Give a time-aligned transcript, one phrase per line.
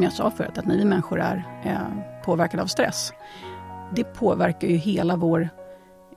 [0.00, 3.12] som jag sa förut, att när vi människor är eh, påverkade av stress,
[3.94, 5.48] det påverkar ju hela vår,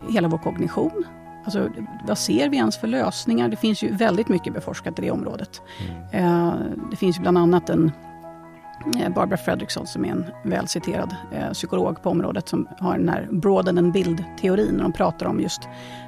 [0.09, 1.05] hela vår kognition.
[1.43, 1.69] Alltså,
[2.07, 3.49] vad ser vi ens för lösningar?
[3.49, 5.61] Det finns ju väldigt mycket beforskat i det området.
[6.11, 6.25] Mm.
[6.25, 6.53] Eh,
[6.91, 7.91] det finns bland annat en
[8.99, 13.27] Eh, Barbara Fredrickson som är en välciterad eh, psykolog på området som har den här
[13.31, 14.77] broaden and build-teorin.
[14.77, 15.61] De pratar om just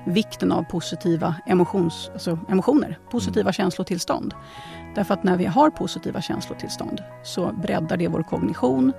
[0.05, 3.53] vikten av positiva emotions, alltså emotioner, positiva mm.
[3.53, 4.33] känslotillstånd.
[4.95, 8.93] Därför att när vi har positiva känslotillstånd så breddar det vår kognition.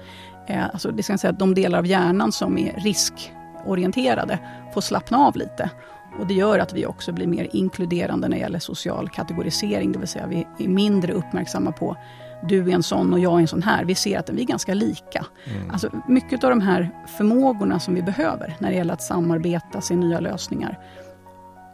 [0.47, 4.39] Eh, alltså det ska säga att de delar av hjärnan som är riskorienterade
[4.75, 5.71] får slappna av lite.
[6.19, 9.99] Och det gör att vi också blir mer inkluderande när det gäller social kategorisering, det
[9.99, 11.97] vill säga vi är mindre uppmärksamma på
[12.43, 13.85] du är en sån och jag är en sån här.
[13.85, 15.27] Vi ser att vi är ganska lika.
[15.45, 15.71] Mm.
[15.71, 19.97] Alltså, mycket av de här förmågorna som vi behöver när det gäller att samarbeta, se
[19.97, 20.79] nya lösningar,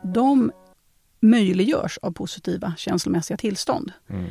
[0.02, 0.52] de
[1.22, 3.92] möjliggörs av positiva känslomässiga tillstånd.
[4.08, 4.30] Mm.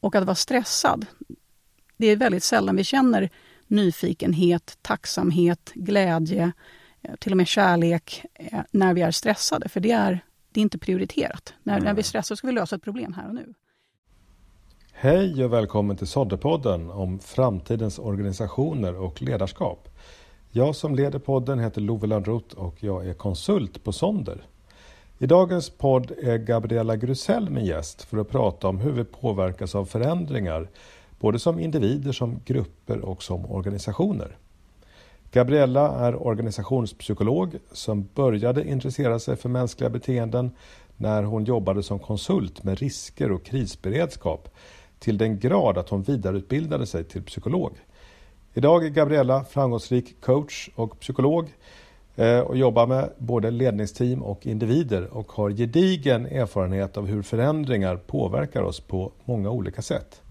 [0.00, 1.06] Och att vara stressad,
[1.96, 3.30] det är väldigt sällan vi känner
[3.66, 6.52] nyfikenhet, tacksamhet, glädje,
[7.02, 9.68] eh, till och med kärlek eh, när vi är stressade.
[9.68, 10.20] För det är,
[10.52, 11.54] det är inte prioriterat.
[11.62, 11.84] När, mm.
[11.84, 13.54] när vi är stressade ska vi lösa ett problem här och nu.
[14.92, 19.88] Hej och välkommen till Sodderpodden om framtidens organisationer och ledarskap.
[20.50, 24.46] Jag som leder podden heter Love Lönnroth och jag är konsult på Sonder.
[25.22, 29.74] I dagens podd är Gabriella Grusell min gäst för att prata om hur vi påverkas
[29.74, 30.68] av förändringar,
[31.20, 34.36] både som individer, som grupper och som organisationer.
[35.32, 40.50] Gabriella är organisationspsykolog som började intressera sig för mänskliga beteenden
[40.96, 44.48] när hon jobbade som konsult med risker och krisberedskap
[44.98, 47.72] till den grad att hon vidareutbildade sig till psykolog.
[48.54, 51.48] Idag är Gabriella framgångsrik coach och psykolog
[52.16, 57.96] Eh, och jobbar med både ledningsteam och individer och har gedigen erfarenhet av hur förändringar
[57.96, 60.22] påverkar oss på många olika sätt.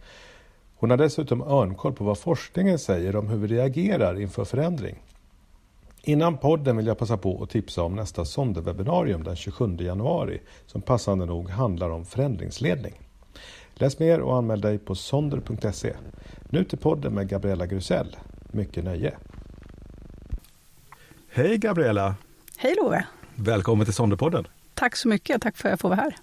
[0.76, 4.96] Hon har dessutom örnkoll på vad forskningen säger om hur vi reagerar inför förändring.
[6.04, 10.82] Innan podden vill jag passa på att tipsa om nästa Sonderwebbinarium den 27 januari som
[10.82, 12.94] passande nog handlar om förändringsledning.
[13.74, 15.94] Läs mer och anmäl dig på sonder.se.
[16.50, 18.16] Nu till podden med Gabriella Grusell.
[18.52, 19.14] Mycket nöje!
[21.34, 22.16] Hej Gabriella!
[22.58, 23.06] Hej Love!
[23.36, 24.48] Välkommen till Sonderpodden!
[24.74, 26.16] Tack så mycket, tack för att jag får vara här.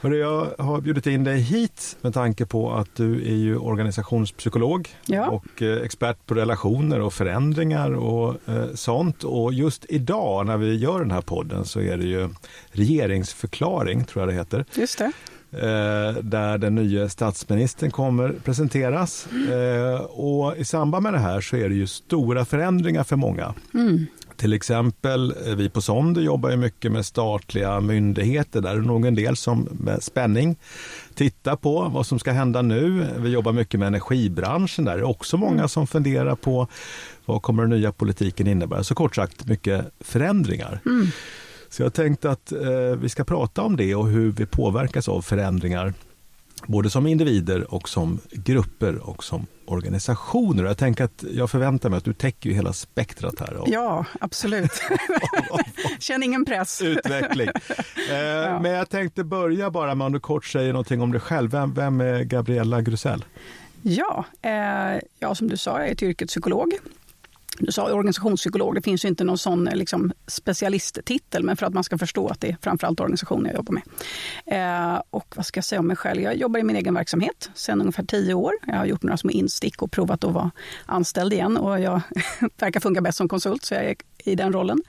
[0.00, 4.88] Hörru, jag har bjudit in dig hit med tanke på att du är ju organisationspsykolog
[5.06, 5.26] ja.
[5.28, 9.24] och eh, expert på relationer och förändringar och eh, sånt.
[9.24, 12.28] Och just idag när vi gör den här podden så är det ju
[12.70, 14.64] regeringsförklaring, tror jag det heter.
[14.74, 15.12] Just det.
[15.52, 19.28] Eh, där den nya statsministern kommer presenteras.
[19.50, 23.54] Eh, och I samband med det här så är det ju stora förändringar för många.
[23.74, 24.06] Mm.
[24.36, 28.60] Till exempel, eh, vi på Sonder jobbar ju mycket med statliga myndigheter.
[28.60, 30.56] Där är det nog en del som med spänning
[31.14, 33.06] tittar på vad som ska hända nu.
[33.16, 34.84] Vi jobbar mycket med energibranschen.
[34.84, 36.68] Där är det också många som funderar på
[37.24, 38.84] vad kommer den nya politiken innebära.
[38.84, 40.80] Så kort sagt, mycket förändringar.
[40.86, 41.06] Mm.
[41.70, 45.22] Så jag tänkte att eh, vi ska prata om det och hur vi påverkas av
[45.22, 45.94] förändringar.
[46.66, 50.64] Både som individer och som grupper och som organisationer.
[50.64, 53.62] Jag tänker att jag förväntar mig att du täcker hela spektrat här.
[53.66, 54.82] Ja, absolut.
[55.98, 56.82] Känn ingen press.
[56.82, 57.48] Utveckling.
[58.10, 58.60] Eh, ja.
[58.60, 61.50] Men jag tänkte börja bara med om du kort säger någonting om dig själv.
[61.50, 63.24] Vem, vem är Gabriella Grusell?
[63.82, 66.72] Ja, eh, ja, som du sa, jag är yrkespsykolog.
[67.60, 71.84] Du sa organisationspsykolog, det finns ju inte någon sån liksom, specialisttitel, men för att man
[71.84, 73.82] ska förstå att det är framförallt organisationer jag jobbar med.
[74.46, 76.22] Eh, och vad ska jag säga om mig själv?
[76.22, 78.52] Jag jobbar i min egen verksamhet sedan ungefär tio år.
[78.66, 80.50] Jag har gjort några små instick och provat att vara
[80.86, 82.00] anställd igen och jag
[82.58, 84.82] verkar funka bäst som konsult, så jag är i den rollen.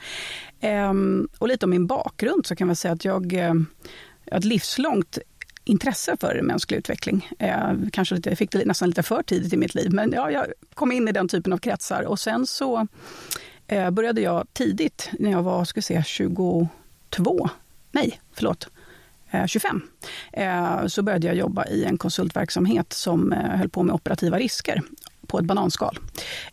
[0.59, 0.93] Eh,
[1.37, 3.53] och lite om min bakgrund så kan man säga att jag eh,
[4.25, 5.17] ett livslångt
[5.69, 7.29] intresse för mänsklig utveckling.
[7.39, 10.31] Eh, kanske lite, jag fick det nästan lite för tidigt i mitt liv, men ja,
[10.31, 12.03] jag kom in i den typen av kretsar.
[12.03, 12.87] Och sen så
[13.67, 17.49] eh, började jag tidigt, när jag var ska säga, 22,
[17.91, 18.67] nej, förlåt,
[19.31, 19.81] eh, 25,
[20.33, 24.81] eh, så började jag jobba i en konsultverksamhet som eh, höll på med operativa risker
[25.27, 25.99] på ett bananskal.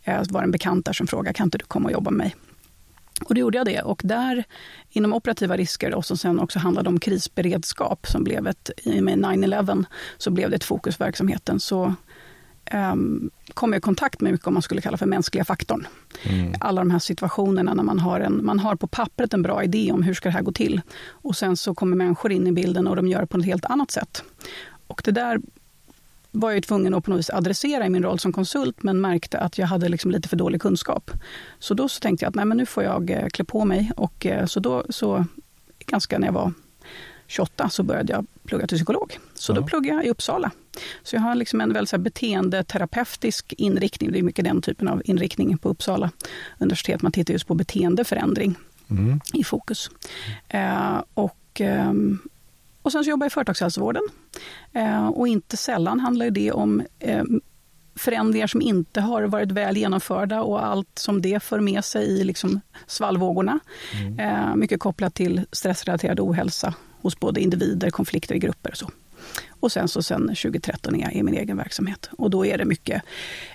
[0.03, 2.35] Det var en bekant där som frågade, kan inte du komma och jobba med mig?
[3.25, 3.81] Och då gjorde jag det.
[3.81, 4.43] Och där,
[4.89, 9.03] inom operativa risker och som sen också handlade om krisberedskap, som blev ett, i och
[9.03, 9.85] med 9-11,
[10.17, 11.59] så blev det ett fokus i verksamheten.
[11.59, 11.93] Så
[12.73, 15.87] um, kom jag i kontakt med mycket om man skulle kalla för mänskliga faktorn.
[16.23, 16.53] Mm.
[16.59, 19.91] Alla de här situationerna när man har, en, man har på pappret en bra idé
[19.91, 20.81] om hur ska det här gå till.
[21.09, 23.65] Och sen så kommer människor in i bilden och de gör det på ett helt
[23.65, 24.23] annat sätt.
[24.87, 25.39] Och det där
[26.31, 29.39] var jag tvungen att på något vis adressera i min roll som konsult, men märkte
[29.39, 31.11] att jag hade liksom lite för dålig kunskap.
[31.59, 33.91] Så då så tänkte jag att nej, men nu får jag eh, klä på mig.
[33.95, 35.25] Och eh, så då, så
[35.85, 36.53] ganska när jag var
[37.27, 39.17] 28 så började jag plugga till psykolog.
[39.33, 39.55] Så ja.
[39.55, 40.51] då pluggade jag i Uppsala
[41.03, 44.11] Så jag har liksom en väldigt så beteendeterapeutisk inriktning.
[44.11, 46.11] Det är mycket den typen av inriktning på Uppsala
[46.59, 47.01] universitet.
[47.01, 48.55] Man tittar just på beteendeförändring
[48.89, 49.21] mm.
[49.33, 49.89] i fokus.
[50.47, 51.93] Eh, och, eh,
[52.87, 54.03] och sen så jobbar jag i företagshälsovården.
[54.73, 57.23] Eh, och inte sällan handlar det om eh,
[57.95, 62.23] förändringar som inte har varit väl genomförda och allt som det för med sig i
[62.23, 63.59] liksom svallvågorna.
[63.93, 64.19] Mm.
[64.19, 68.89] Eh, mycket kopplat till stressrelaterad ohälsa hos både individer, konflikter i grupper och så.
[69.59, 72.09] Och sen så sen 2013 är jag i min egen verksamhet.
[72.11, 73.03] Och då är det mycket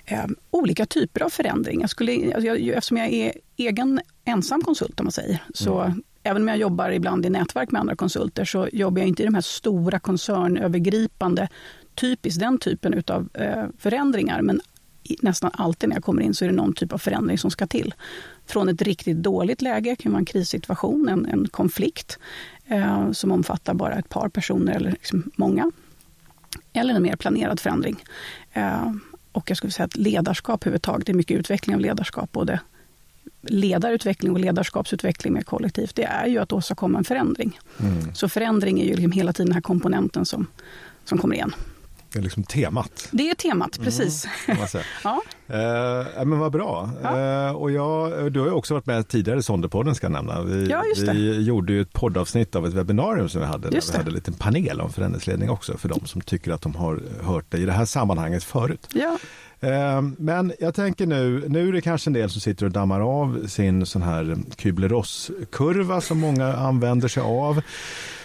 [0.05, 1.87] eh, olika typer av förändringar.
[1.87, 6.41] Skulle, alltså jag, eftersom jag är egen ensam konsult om man säger, så mm även
[6.41, 9.33] om jag jobbar ibland i nätverk med andra konsulter så jobbar jag inte i de
[9.33, 11.49] här stora koncernövergripande
[11.95, 14.41] typiskt den typen av eh, förändringar.
[14.41, 14.61] Men
[15.21, 17.67] nästan alltid när jag kommer in så är det någon typ av förändring som ska
[17.67, 17.93] till.
[18.45, 22.19] Från ett riktigt dåligt läge, kan vara en krissituation, en, en konflikt
[22.67, 25.71] eh, som omfattar bara ett par personer eller liksom många.
[26.73, 28.03] Eller en mer planerad förändring.
[28.53, 28.91] Eh,
[29.31, 32.59] och jag skulle säga att ledarskap överhuvudtaget, det är mycket utveckling av ledarskap, både
[33.41, 37.59] ledarutveckling och ledarskapsutveckling med kollektivt, det är ju att åstadkomma en förändring.
[37.79, 38.15] Mm.
[38.15, 40.47] Så förändring är ju liksom hela tiden den här komponenten som,
[41.05, 41.55] som kommer igen.
[42.13, 43.07] Det är liksom temat.
[43.11, 44.27] Det är temat, precis.
[44.47, 44.67] Mm,
[45.03, 45.21] ja.
[45.47, 46.89] Eh, men vad bra.
[47.03, 47.47] Ja.
[47.47, 50.41] Eh, och jag, du har ju också varit med tidigare i Sonderpodden ska jag nämna.
[50.41, 53.69] Vi, ja, vi gjorde ju ett poddavsnitt av ett webbinarium som vi hade.
[53.69, 56.75] Där vi hade en liten panel om förändringsledning också för de som tycker att de
[56.75, 58.87] har hört det i det här sammanhanget förut.
[58.93, 59.17] Ja.
[59.63, 62.99] Ehm, men jag tänker nu, nu är det kanske en del som sitter och dammar
[62.99, 67.61] av sin sån här Kübler-Ross-kurva som många använder sig av.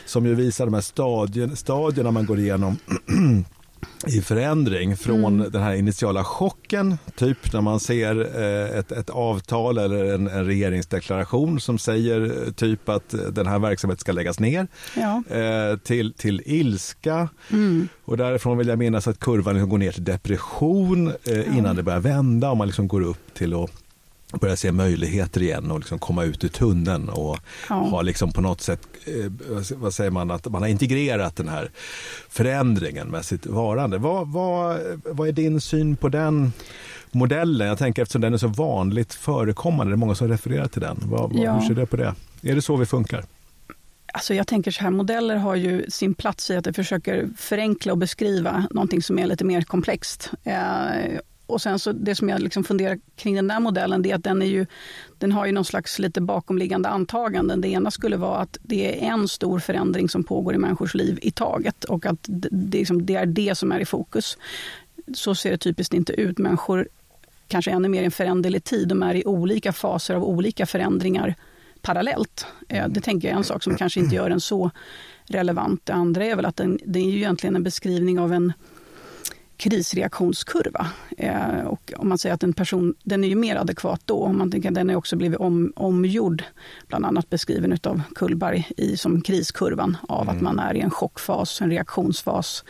[0.04, 2.76] Som ju visar de här stadien, stadierna man går igenom
[4.06, 5.50] i förändring från mm.
[5.50, 10.44] den här initiala chocken, typ när man ser eh, ett, ett avtal eller en, en,
[10.44, 14.66] regeringsdeklaration som säger eh, typ att den här verksamheten ska läggas ner,
[14.96, 15.22] ja.
[15.36, 17.28] Eh, till, till ilska.
[17.50, 17.88] Mm.
[18.04, 21.32] Och därifrån vill jag minnas att kurvan liksom går ner till depression ja.
[21.32, 23.70] innan det börjar vända och man liksom går upp till att
[24.32, 27.38] börja se möjligheter igen och liksom komma ut ur tunneln och
[27.68, 27.74] ja.
[27.74, 29.32] ha liksom på något sätt, eh,
[29.76, 31.70] vad säger man, att man har integrerat den här
[32.28, 33.98] förändringen med sitt varande.
[33.98, 36.52] Vad, vad, vad är din syn på den
[37.10, 37.68] modellen?
[37.68, 40.98] Jag tänker eftersom den är så vanligt förekommande, det är många som refererar till den.
[41.02, 41.52] Vad, ja.
[41.52, 42.14] Hur ser du på det?
[42.42, 43.24] Är det så vi funkar?
[44.12, 47.92] Alltså jag tänker så här, modeller har ju sin plats i att det försöker förenkla
[47.92, 50.30] och beskriva någonting som är lite mer komplext.
[50.44, 51.18] Eh,
[51.48, 54.24] och sen så det som jag liksom funderar kring den där modellen, det är att
[54.24, 54.66] den, är ju,
[55.18, 57.60] den har ju någon slags lite bakomliggande antaganden.
[57.60, 61.18] Det ena skulle vara att det är en stor förändring som pågår i människors liv
[61.22, 64.38] i taget och att det, liksom, det är det som är i fokus.
[65.14, 66.38] Så ser det typiskt inte ut.
[66.38, 66.88] Människor,
[67.48, 71.34] kanske ännu mer i en föränderlig tid, de är i olika faser av olika förändringar
[71.82, 72.46] parallellt.
[72.68, 74.70] Eh, det tänker jag är en sak som kanske inte gör den så
[75.26, 75.86] relevant.
[75.86, 78.52] Det andra är väl att den, det är ju egentligen en beskrivning av en
[79.58, 80.86] krisreaktionskurva.
[81.18, 84.38] Eh, och om man säger att en person, den är ju mer adekvat då, om
[84.38, 86.42] man tänker att den har också blivit om, omgjord,
[86.86, 90.36] bland annat beskriven av Kullberg i, som kriskurvan av mm.
[90.36, 92.64] att man är i en chockfas, en reaktionsfas,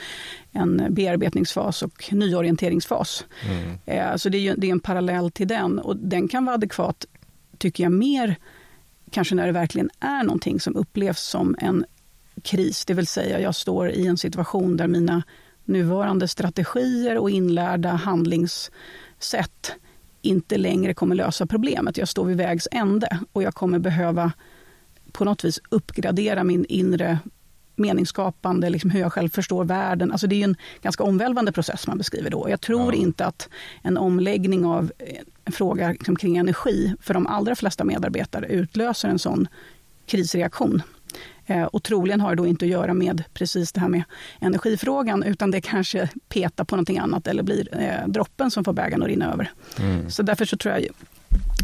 [0.52, 3.24] en bearbetningsfas och nyorienteringsfas.
[3.50, 3.78] Mm.
[3.86, 6.54] Eh, så det är, ju, det är en parallell till den och den kan vara
[6.54, 7.06] adekvat,
[7.58, 8.36] tycker jag, mer
[9.10, 11.84] kanske när det verkligen är någonting som upplevs som en
[12.42, 15.22] kris, det vill säga jag står i en situation där mina
[15.68, 19.72] nuvarande strategier och inlärda handlingssätt
[20.22, 21.96] inte längre kommer lösa problemet.
[21.96, 24.32] Jag står vid vägs ände och jag kommer behöva
[25.12, 27.18] på något vis uppgradera min inre
[27.76, 30.12] meningsskapande, liksom hur jag själv förstår världen.
[30.12, 32.46] Alltså det är en ganska omvälvande process man beskriver då.
[32.50, 33.00] Jag tror ja.
[33.00, 33.48] inte att
[33.82, 34.92] en omläggning av
[35.44, 39.48] en fråga liksom kring energi för de allra flesta medarbetare utlöser en sån
[40.06, 40.82] krisreaktion.
[41.48, 44.02] Eh, och troligen har det då inte att göra med precis det här med
[44.40, 49.02] energifrågan, utan det kanske petar på någonting annat eller blir eh, droppen som får bägaren
[49.02, 49.52] att rinna över.
[49.78, 50.10] Mm.
[50.10, 50.86] Så därför så tror jag,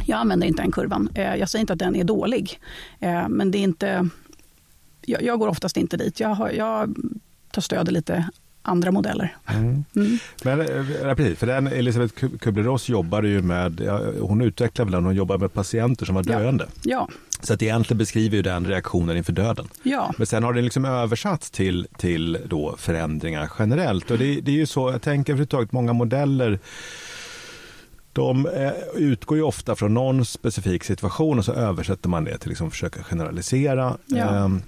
[0.06, 1.08] jag använder inte den kurvan.
[1.14, 2.60] Eh, jag säger inte att den är dålig,
[3.00, 4.08] eh, men det är inte,
[5.06, 6.20] jag, jag, går oftast inte dit.
[6.20, 6.94] Jag, har, jag
[7.50, 8.28] tar stöd i lite
[8.62, 9.36] andra modeller.
[9.46, 9.84] Mm.
[9.96, 10.18] Mm.
[10.44, 13.80] Men eh, precis, för den Elisabeth Kubler-Ross jobbar ju med,
[14.20, 16.66] hon utvecklar väl hon jobbar med patienter som var döende.
[16.82, 17.08] Ja.
[17.08, 17.08] ja.
[17.44, 19.68] Så att egentligen beskriver ju den reaktionen inför döden.
[19.82, 20.14] Ja.
[20.18, 24.10] Men sen har den liksom översatts till, till då förändringar generellt.
[24.10, 26.58] Och det, det är ju så, jag tänker överhuvudtaget många modeller
[28.14, 32.48] de eh, utgår ju ofta från någon specifik situation och så översätter man det till
[32.48, 33.96] liksom försöka generalisera.
[34.06, 34.44] Ja.
[34.44, 34.62] Ehm,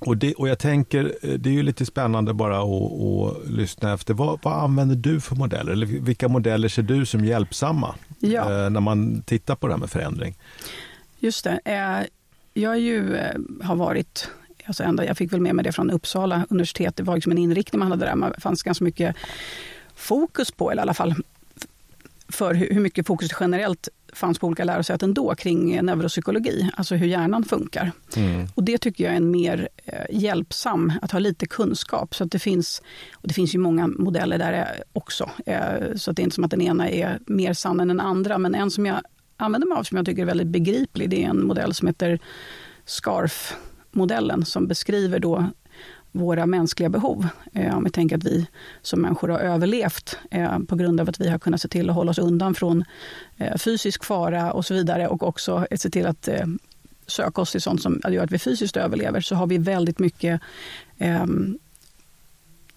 [0.00, 3.92] och, det, och jag tänker, eh, det är ju lite spännande bara att, att lyssna
[3.92, 4.14] efter.
[4.14, 5.72] Vad, vad, använder du för modeller?
[5.72, 8.40] Eller vilka modeller ser du som hjälpsamma ja.
[8.40, 10.36] eh, när man tittar på det här med förändring?
[11.18, 11.60] Just det.
[12.54, 14.28] Eh, jag ju, eh, har varit
[14.66, 17.38] alltså ända, jag fick väl med mig det från Uppsala universitet, det var liksom en
[17.38, 18.32] inriktning man hade där.
[18.34, 19.16] Det fanns ganska mycket
[19.94, 21.14] fokus på, eller i alla fall
[22.28, 27.44] för hur mycket fokus generellt fanns på olika lärosäten då kring neuropsykologi, alltså hur hjärnan
[27.44, 27.92] funkar.
[28.16, 28.48] Mm.
[28.54, 32.14] Och det tycker jag är en mer eh, hjälpsam, att ha lite kunskap.
[32.14, 36.16] Så att det finns, och det finns ju många modeller där också, eh, så att
[36.16, 38.38] det är inte som att den ena är mer sann än den andra.
[38.38, 39.00] Men en som jag
[39.40, 42.18] använder mig av, som jag tycker är väldigt begriplig, det är en modell som heter
[42.84, 45.46] SCARF-modellen, som beskriver då
[46.12, 47.28] våra mänskliga behov.
[47.52, 48.46] Eh, om vi tänker att vi
[48.82, 51.96] som människor har överlevt eh, på grund av att vi har kunnat se till att
[51.96, 52.84] hålla oss undan från
[53.36, 56.28] eh, fysisk fara och så vidare och också se till att
[57.06, 60.40] söka oss till sånt som gör att vi fysiskt överlever, så har vi väldigt mycket
[60.98, 61.26] eh,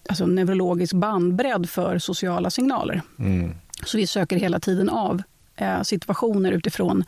[0.08, 3.02] alltså neurologisk bandbredd för sociala signaler.
[3.18, 3.54] Mm.
[3.86, 5.22] Så vi söker hela tiden av
[5.56, 7.04] eh, situationer utifrån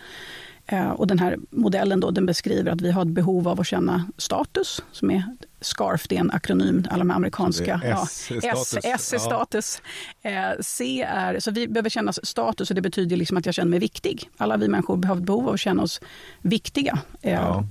[0.68, 3.66] Eh, och den här modellen då, den beskriver att vi har ett behov av att
[3.66, 5.24] känna status, som är
[5.60, 7.80] SCARF, det är en akronym, alla de amerikanska.
[7.84, 9.82] S, ja, S, S är status.
[10.22, 10.30] Ja.
[10.30, 13.70] Eh, C är, så vi behöver känna status och det betyder liksom att jag känner
[13.70, 14.30] mig viktig.
[14.36, 16.00] Alla vi människor behöver behov av att känna oss
[16.42, 16.98] viktiga.
[17.20, 17.64] Ja.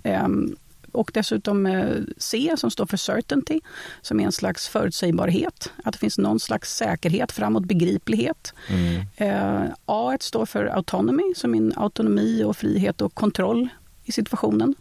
[0.95, 3.59] Och dessutom eh, C som står för certainty,
[4.01, 5.71] som är en slags förutsägbarhet.
[5.83, 8.53] Att det finns någon slags säkerhet, framåt begriplighet.
[8.67, 9.03] Mm.
[9.17, 13.69] Eh, A står för autonomy, som min autonomi och frihet och kontroll
[14.03, 14.75] i situationen.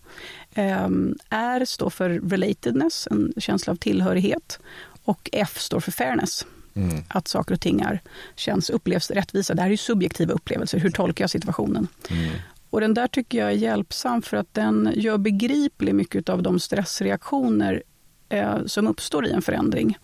[0.54, 0.88] Eh,
[1.30, 4.59] R står för relatedness, en känsla av tillhörighet.
[5.04, 6.47] Och F står för fairness.
[6.75, 7.04] Mm.
[7.09, 8.00] Att saker och ting är,
[8.37, 9.54] känns, upplevs rättvisa.
[9.54, 10.78] Det här är subjektiva upplevelser.
[10.78, 11.88] Hur tolkar jag situationen?
[12.11, 12.30] Mm.
[12.75, 16.61] Och den där tycker jag är hjälpsam för att den gör begriplig mycket av de
[16.61, 17.83] stressreaktioner
[18.28, 19.99] eh, som uppstår i en förändring.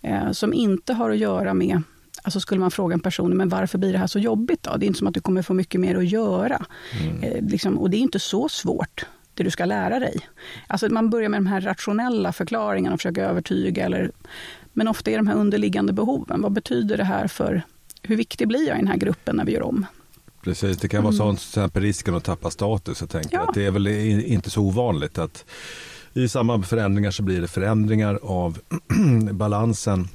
[0.00, 1.82] Eh, som inte har att göra med
[2.22, 4.76] Alltså skulle man fråga en person, men varför blir det här så jobbigt då?
[4.76, 6.66] Det är inte som att du kommer få mycket mer att göra.
[7.00, 7.22] Mm.
[7.22, 10.20] Eh, liksom, och det är inte så svårt, det du ska lära dig.
[10.66, 13.84] Alltså man börjar med de här rationella förklaringarna och försöker övertyga.
[13.84, 14.10] Eller,
[14.72, 16.42] men ofta är de här underliggande behoven.
[16.42, 17.62] Vad betyder det här för,
[18.02, 19.86] hur viktig blir jag i den här gruppen när vi gör om?
[20.46, 21.18] Precis, det kan vara mm.
[21.18, 23.00] sånt, till exempel risken att tappa status.
[23.00, 23.42] Jag tänker ja.
[23.42, 25.44] att det är väl inte så ovanligt att
[26.12, 28.58] i samband med förändringar så blir det förändringar av
[29.32, 30.08] balansen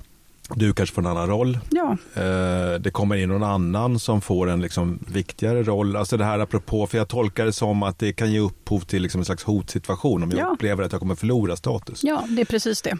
[0.55, 1.59] du kanske får en annan roll.
[1.69, 1.97] Ja.
[2.13, 5.95] Eh, det kommer in någon annan som får en liksom viktigare roll.
[5.95, 9.01] Alltså det här apropå, för jag tolkar det som att det kan ge upphov till
[9.01, 10.53] liksom en slags hotsituation om jag ja.
[10.53, 12.03] upplever att jag kommer förlora status.
[12.03, 12.97] Ja, det är precis det.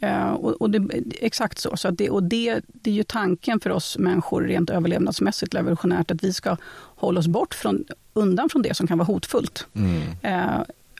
[0.00, 1.76] Eh, och, och det exakt så.
[1.76, 6.24] så det, och det, det är ju tanken för oss människor rent överlevnadsmässigt, evolutionärt, att
[6.24, 6.56] vi ska
[6.96, 9.66] hålla oss bort från, undan från det som kan vara hotfullt.
[9.74, 10.02] Mm.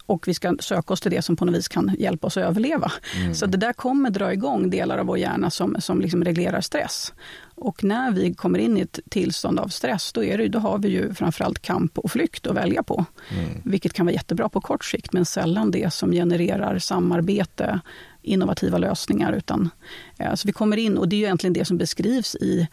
[0.06, 2.44] Och vi ska söka oss till det som på något vis kan hjälpa oss att
[2.44, 2.92] överleva.
[3.16, 3.34] Mm.
[3.34, 7.12] Så det där kommer dra igång delar av vår hjärna som, som liksom reglerar stress.
[7.54, 10.78] Och när vi kommer in i ett tillstånd av stress, då, är det, då har
[10.78, 13.04] vi ju framförallt kamp och flykt att välja på.
[13.30, 13.50] Mm.
[13.64, 17.80] Vilket kan vara jättebra på kort sikt, men sällan det som genererar samarbete,
[18.22, 19.32] innovativa lösningar.
[19.32, 19.70] Utan,
[20.18, 22.68] eh, så vi kommer in, och det är ju egentligen det som beskrivs i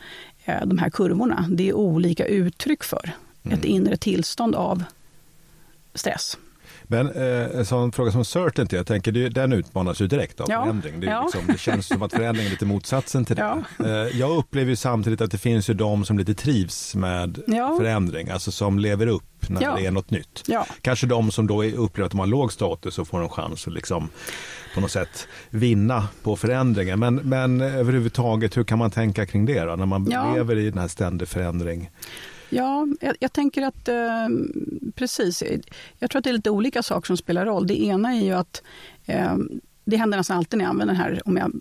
[0.46, 1.46] eh, de här kurvorna.
[1.50, 3.12] Det är olika uttryck för
[3.44, 3.58] mm.
[3.58, 4.84] ett inre tillstånd av
[5.94, 6.38] stress.
[6.92, 10.48] Men eh, en sån fråga som certainty, jag tänker det, den utmanas ju direkt av
[10.50, 10.64] ja.
[10.64, 11.00] förändring.
[11.00, 11.22] Det, ja.
[11.24, 13.64] liksom, det, känns som att förändring är lite motsatsen till det.
[13.78, 13.86] Ja.
[13.86, 17.40] Eh, jag upplever ju samtidigt att det finns ju de som lite trivs med
[17.78, 20.50] förändring, alltså som lever upp när det är något nytt.
[20.82, 23.74] Kanske de som då upplever att de har låg status och får en chans att
[23.74, 24.10] liksom
[24.76, 27.00] på något sätt vinna på förändringen.
[27.00, 30.06] Men, men överhuvudtaget, hur kan man tänka kring det då, när man
[30.36, 31.90] lever i den här ständig förändring?
[32.52, 34.28] Ja, jag, jag tänker att eh,
[34.96, 35.44] precis.
[36.00, 37.68] Jag tror att det är lite olika saker som spelar roll.
[37.68, 38.64] Det ena är ju att
[39.06, 39.36] eh,
[39.86, 41.52] det händer nästan alltid när jag använder den här, om jag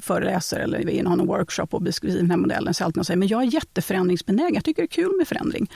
[0.00, 3.42] föreläser eller har någon workshop och beskriver den här modellen, så alltid säger men jag
[3.42, 5.70] är jätteförändringsbenägen, jag tycker det är kul med förändring.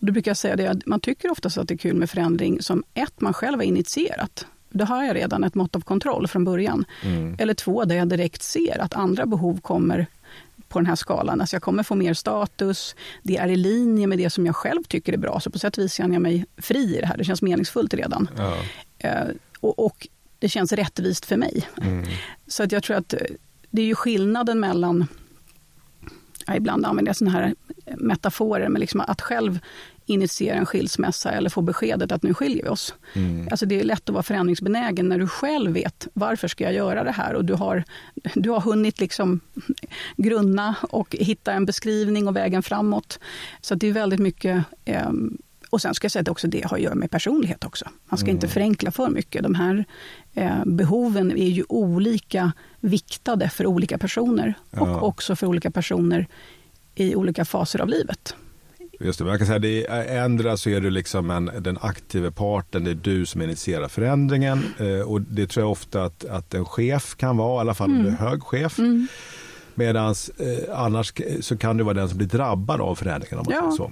[0.00, 2.62] Och då brukar jag säga det, man tycker oftast att det är kul med förändring
[2.62, 4.46] som ett, man själv har initierat.
[4.70, 6.84] Då har jag redan ett mått av kontroll från början.
[7.02, 7.36] Mm.
[7.38, 10.06] Eller två, där jag direkt ser att andra behov kommer
[10.68, 11.40] på den här skalan.
[11.40, 14.82] Alltså jag kommer få mer status, det är i linje med det som jag själv
[14.82, 15.40] tycker är bra.
[15.40, 17.16] Så på sätt och vis känner jag mig fri i det här.
[17.16, 18.30] Det känns meningsfullt redan.
[18.36, 18.56] Ja.
[19.04, 20.08] Uh, och, och,
[20.38, 21.68] det känns rättvist för mig.
[21.82, 22.06] Mm.
[22.46, 23.14] Så att jag tror att
[23.70, 25.06] det är ju skillnaden mellan
[26.46, 27.54] ja, ibland använder jag såna här
[27.96, 29.58] metaforer, men liksom att själv
[30.08, 32.94] initiera en skilsmässa eller få beskedet att nu skiljer vi oss.
[33.14, 33.48] Mm.
[33.50, 37.04] Alltså det är lätt att vara förändringsbenägen när du själv vet varför ska jag göra
[37.04, 37.84] det här och du har,
[38.34, 39.40] du har hunnit liksom
[40.16, 43.18] grunna och hitta en beskrivning och vägen framåt.
[43.60, 45.10] Så det är väldigt mycket eh,
[45.70, 47.88] och sen ska jag säga att också det har att göra med personlighet också.
[48.04, 48.36] Man ska mm.
[48.36, 49.42] inte förenkla för mycket.
[49.42, 49.84] De här
[50.34, 54.80] eh, behoven är ju olika viktade för olika personer ja.
[54.80, 56.26] och också för olika personer
[56.94, 58.34] i olika faser av livet
[59.00, 62.30] Just det, man kan säga det är, ändra så är du liksom en, den aktiva
[62.30, 66.54] parten, det är du som initierar förändringen eh, och det tror jag ofta att, att
[66.54, 68.06] en chef kan vara, i alla fall mm.
[68.06, 68.78] är hög chef.
[68.78, 69.06] Mm.
[69.74, 73.54] Medan eh, annars så kan du vara den som blir drabbad av förändringen om man
[73.54, 73.72] ja.
[73.76, 73.90] så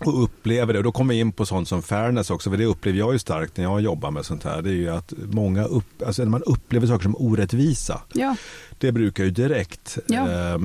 [0.00, 0.78] och upplever det.
[0.78, 3.18] Och då kommer vi in på sånt som fairness också, för det upplever jag ju
[3.18, 4.62] starkt när jag jobbar med sånt här.
[4.62, 8.36] Det är ju att många upp, alltså när man upplever saker som orättvisa, ja.
[8.78, 10.30] det brukar ju direkt ja.
[10.30, 10.58] eh,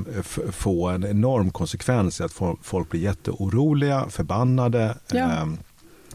[0.52, 4.98] få en enorm konsekvens i att folk blir jätteoroliga, förbannade.
[5.12, 5.18] Ja.
[5.18, 5.46] Eh,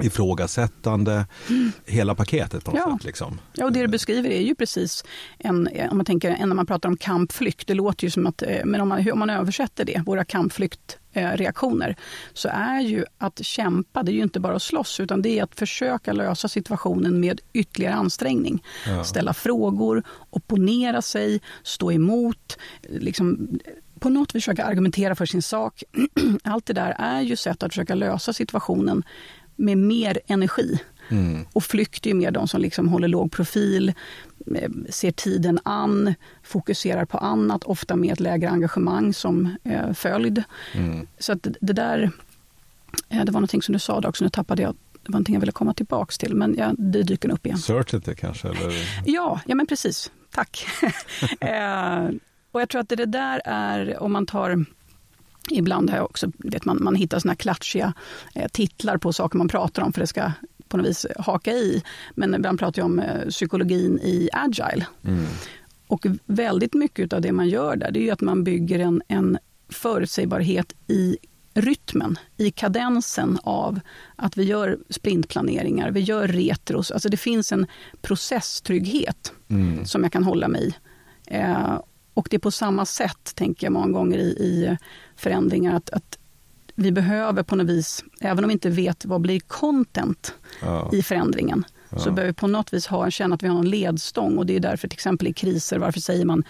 [0.02, 1.72] ifrågasättande, mm.
[1.86, 2.96] hela paketet på något ja.
[2.96, 3.04] sätt.
[3.04, 3.40] Liksom.
[3.52, 5.04] Ja, och det du beskriver är ju precis
[5.38, 8.64] en, om man tänker, när man pratar om kampflykt, det låter ju som att, eh,
[8.64, 11.96] men om man, om man översätter det, våra kampflyktreaktioner,
[12.32, 15.42] så är ju att kämpa, det är ju inte bara att slåss, utan det är
[15.42, 18.62] att försöka lösa situationen med ytterligare ansträngning.
[18.86, 19.04] Ja.
[19.04, 23.58] Ställa frågor, opponera sig, stå emot, liksom
[24.00, 25.82] på något försöka argumentera för sin sak.
[26.44, 29.02] Allt det där är ju sätt att försöka lösa situationen
[29.56, 30.80] med mer energi.
[31.08, 31.46] Mm.
[31.52, 33.92] Och flykt är mer de som liksom håller låg profil,
[34.56, 40.42] eh, ser tiden an, fokuserar på annat, ofta med ett lägre engagemang som eh, följd.
[40.74, 41.06] Mm.
[41.18, 42.10] Så att det där,
[43.08, 45.40] eh, det var någonting som du sa också, nu tappade jag det var någonting jag
[45.40, 47.58] ville komma tillbaka till, men ja, det dyker upp igen.
[47.58, 48.48] Certainty kanske?
[48.48, 48.72] Eller?
[49.04, 50.10] Ja, ja men precis.
[50.30, 50.66] Tack.
[51.40, 52.08] eh,
[52.52, 54.64] och jag tror att det där är, om man tar
[55.50, 57.92] Ibland har jag också, vet man, man hittar såna klatschiga
[58.34, 60.32] eh, titlar på saker man pratar om för det ska
[60.68, 61.82] på något vis haka i.
[62.14, 64.86] Men ibland pratar jag om eh, psykologin i agile.
[65.04, 65.26] Mm.
[65.86, 69.38] Och väldigt mycket av det man gör där, det är att man bygger en, en
[69.68, 71.16] förutsägbarhet i
[71.54, 73.80] rytmen, i kadensen av
[74.16, 76.90] att vi gör sprintplaneringar, vi gör retros.
[76.90, 77.66] Alltså det finns en
[78.00, 79.86] processtrygghet mm.
[79.86, 80.74] som jag kan hålla mig i.
[81.26, 81.80] Eh,
[82.16, 84.76] och det är på samma sätt, tänker jag många gånger, i, i
[85.16, 85.74] förändringar.
[85.74, 86.18] Att, att,
[86.74, 90.90] vi behöver på något vis, även om vi inte vet vad blir content ja.
[90.92, 91.98] i förändringen, ja.
[91.98, 94.38] så behöver vi på något vis ha, känna att vi har en ledstång.
[94.38, 96.44] Och det är därför till exempel i kriser, varför säger man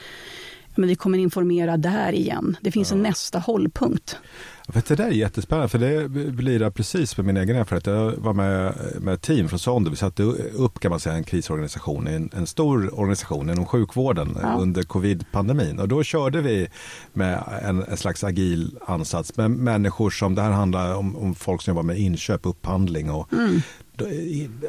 [0.76, 2.56] men vi kommer informera där igen.
[2.60, 2.96] Det finns ja.
[2.96, 4.18] en nästa hållpunkt.
[4.68, 7.86] Vet, det där är jättespännande, för det blir precis med min egen erfarenhet.
[7.86, 9.90] Jag var med, med ett team från Sonder.
[9.90, 14.56] Vi satte upp kan man säga, en krisorganisation, en, en stor organisation inom sjukvården ja.
[14.60, 15.80] under covid-pandemin.
[15.80, 16.68] Och då körde vi
[17.12, 21.62] med en, en, slags agil ansats med människor som, det här handlar om, om folk
[21.62, 23.62] som jobbar med inköp, upphandling och mm.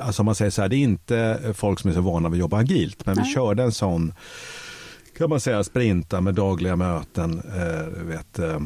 [0.01, 2.39] Alltså man säger så här, det är inte folk som är så vana vid att
[2.39, 3.25] jobba agilt, men Nej.
[3.25, 4.13] vi körde en sån
[5.17, 7.41] kan man säga sprinta med dagliga möten.
[7.55, 8.59] Eh, vet, eh,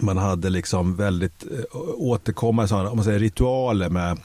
[0.00, 4.18] man hade liksom väldigt eh, återkommande sådana, om man säger, ritualer med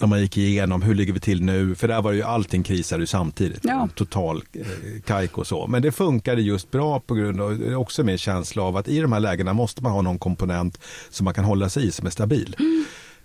[0.00, 3.06] när man gick igenom hur ligger vi till nu, för där var ju allting krisade
[3.06, 3.60] samtidigt.
[3.62, 3.88] Ja.
[3.94, 4.66] Total eh,
[5.06, 5.66] kajk och så.
[5.66, 9.12] Men det funkade just bra på grund av, också med känsla av att i de
[9.12, 10.78] här lägena måste man ha någon komponent
[11.10, 12.56] som man kan hålla sig i som är stabil.
[12.58, 12.84] Mm,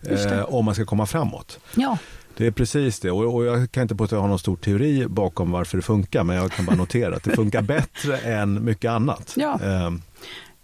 [0.09, 1.59] eh, om man ska komma framåt.
[1.75, 1.97] Ja.
[2.41, 4.55] Det är precis det och, och jag kan inte påstå att jag har någon stor
[4.55, 8.65] teori bakom varför det funkar men jag kan bara notera att det funkar bättre än
[8.65, 9.33] mycket annat.
[9.37, 9.59] Ja.
[9.63, 9.91] Eh,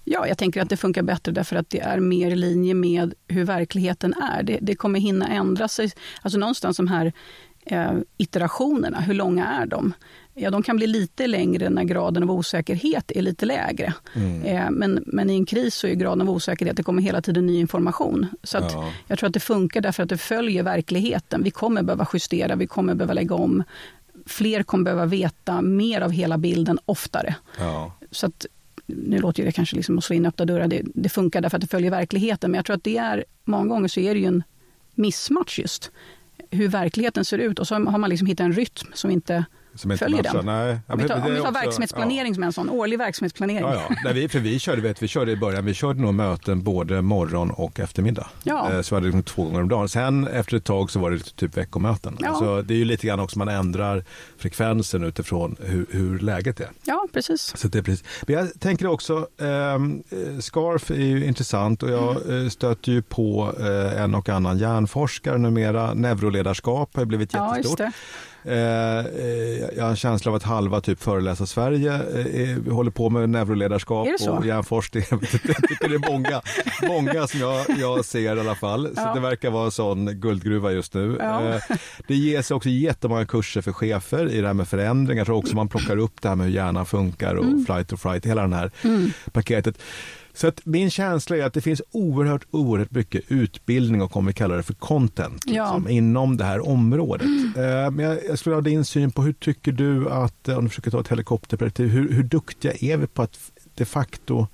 [0.03, 3.13] Ja, jag tänker att det funkar bättre därför att det är mer i linje med
[3.27, 4.43] hur verkligheten är.
[4.43, 5.91] Det, det kommer hinna ändra sig.
[6.21, 7.13] Alltså någonstans de här
[7.65, 9.93] eh, iterationerna, hur långa är de?
[10.39, 13.93] Ja, de kan bli lite längre när graden av osäkerhet är lite lägre.
[14.15, 14.41] Mm.
[14.43, 17.45] Eh, men, men i en kris så är graden av osäkerhet, det kommer hela tiden
[17.45, 18.27] ny information.
[18.43, 18.91] Så ja.
[19.07, 21.43] jag tror att det funkar därför att det följer verkligheten.
[21.43, 23.63] Vi kommer behöva justera, vi kommer behöva lägga om.
[24.25, 27.35] Fler kommer behöva veta mer av hela bilden oftare.
[27.59, 27.93] Ja.
[28.11, 28.45] Så att
[28.85, 31.61] nu låter det kanske liksom att slå in öppna dörrar, det, det, funkar därför att
[31.61, 32.51] det följer verkligheten.
[32.51, 34.43] Men jag tror att det är, många gånger så är det ju en
[34.95, 35.91] missmatch just.
[36.49, 39.45] Hur verkligheten ser ut och så har man liksom hittat en rytm som inte
[39.77, 40.33] som följer matchar.
[40.33, 40.45] den.
[40.45, 40.79] Nej.
[40.87, 42.33] om vi tar, om vi tar verksamhetsplanering ja.
[42.33, 43.61] som en sån årlig verksamhetsplanering.
[43.61, 43.95] Ja, ja.
[44.03, 47.01] Nej, vi, för vi körde, vet, vi körde i början, vi körde nog möten både
[47.01, 48.27] morgon och eftermiddag.
[48.43, 48.73] Ja.
[48.73, 49.89] Eh, så var det liksom två gånger om dagen.
[49.89, 52.17] Sen efter ett tag så var det typ veckomöten.
[52.19, 52.27] Ja.
[52.27, 54.03] Alltså, det är ju lite grann också man ändrar
[54.37, 56.69] frekvensen utifrån hur, hur läget är.
[56.83, 57.53] Ja, precis.
[57.57, 58.05] Så det är precis.
[58.27, 62.43] Men jag tänker också, ehm, eh, SCARF är ju intressant och jag mm.
[62.45, 65.93] Eh, stöter ju på eh, en och annan hjärnforskare numera.
[65.93, 67.79] Neuroledarskap har blivit jättestort.
[67.79, 67.91] Ja,
[69.75, 74.07] jag har en känsla av att halva typ föreläsa Sverige eh, håller på med neuroledarskap
[74.29, 75.03] och hjärnforskning.
[75.11, 75.21] jag
[75.69, 76.41] tycker det är många,
[76.87, 78.87] många som jag, jag ser i alla fall.
[78.87, 79.13] Så ja.
[79.13, 81.17] det verkar vara en sån guldgruva just nu.
[81.19, 81.59] Ja.
[82.07, 85.19] det ges också jättemånga kurser för chefer i det här med förändringar.
[85.19, 87.65] Jag tror också man plockar upp det här med hur hjärnan funkar och mm.
[87.65, 89.11] flight or fright, hela det här mm.
[89.31, 89.79] paketet.
[90.37, 94.33] Så att min känsla är att det finns oerhört, oerhört mycket utbildning och kommer vi
[94.33, 95.63] kalla det för content ja.
[95.63, 97.27] liksom, inom det här området.
[97.27, 97.95] Mm.
[97.95, 100.91] men jag, jag skulle ha din syn på hur tycker du att, om du försöker
[100.91, 104.47] ta ett helikopterperspektiv, hur, hur duktiga är vi på att de facto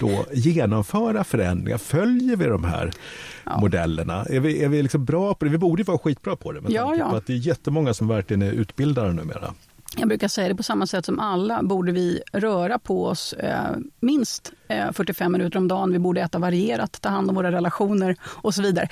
[0.00, 1.78] då genomföra förändringar?
[1.78, 2.92] Följer vi de här
[3.44, 3.60] ja.
[3.60, 4.24] modellerna?
[4.24, 5.50] Är vi, är vi liksom bra på det?
[5.50, 8.08] Vi borde vara skitbra på det med ja, tanke på att det är jättemånga som
[8.08, 9.54] verkligen är utbildade numera.
[9.96, 13.76] Jag brukar säga det på samma sätt som alla borde vi röra på oss eh,
[14.00, 15.92] minst eh, 45 minuter om dagen.
[15.92, 18.88] Vi borde äta varierat, ta hand om våra relationer och så vidare.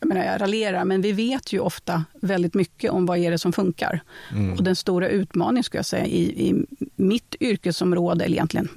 [0.00, 3.38] Jag, menar, jag raljerar, men vi vet ju ofta väldigt mycket om vad är det
[3.38, 4.00] som funkar.
[4.32, 4.52] Mm.
[4.52, 8.68] Och den stora utmaningen ska jag säga i, i mitt yrkesområde, eller egentligen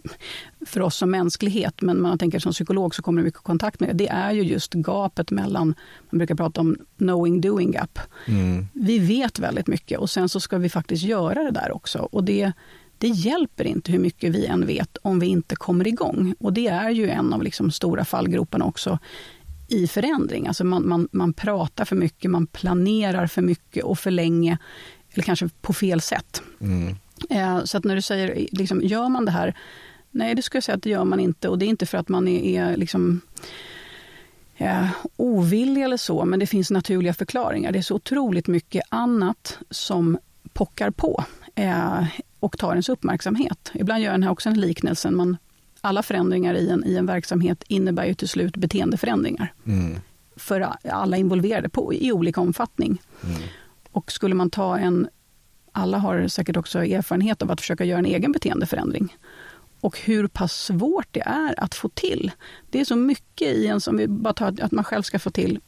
[0.69, 3.89] för oss som mänsklighet, men man tänker som psykolog så kommer det mycket kontakt med
[3.89, 5.75] det, det är ju just gapet mellan,
[6.10, 7.99] man brukar prata om knowing doing gap.
[8.27, 8.67] Mm.
[8.73, 11.99] Vi vet väldigt mycket och sen så ska vi faktiskt göra det där också.
[11.99, 12.51] Och det,
[12.97, 16.36] det hjälper inte hur mycket vi än vet om vi inte kommer igång.
[16.39, 18.99] Och det är ju en av liksom stora fallgroparna också
[19.67, 20.47] i förändring.
[20.47, 24.58] Alltså man, man, man pratar för mycket, man planerar för mycket och för länge,
[25.13, 26.41] eller kanske på fel sätt.
[26.62, 26.95] Mm.
[27.29, 29.55] Eh, så att när du säger, liksom, gör man det här?
[30.12, 31.50] Nej, det skulle jag säga att det gör man inte.
[31.50, 33.22] Och det är inte för att man är, är liksom,
[34.58, 37.72] eh, ovillig eller så, men det finns naturliga förklaringar.
[37.72, 40.17] Det är så otroligt mycket annat som
[40.54, 41.24] pockar på
[41.56, 42.04] eh,
[42.39, 43.72] och tar ens uppmärksamhet.
[43.74, 45.12] Ibland gör jag här också en liknelse.
[45.12, 45.38] Man,
[45.82, 49.54] alla förändringar i en, i en verksamhet innebär ju till slut beteendeförändringar.
[49.65, 50.00] Mm.
[50.36, 53.02] För alla involverade på, i olika omfattning.
[53.24, 53.41] Mm.
[53.91, 55.08] Och skulle man ta en
[55.72, 59.17] alla har säkert också erfarenhet av att försöka göra en egen beteendeförändring.
[59.82, 62.32] Och hur pass svårt det är att få till.
[62.70, 65.30] Det är så mycket i en, som vi bara tar att man själv ska få
[65.30, 65.60] till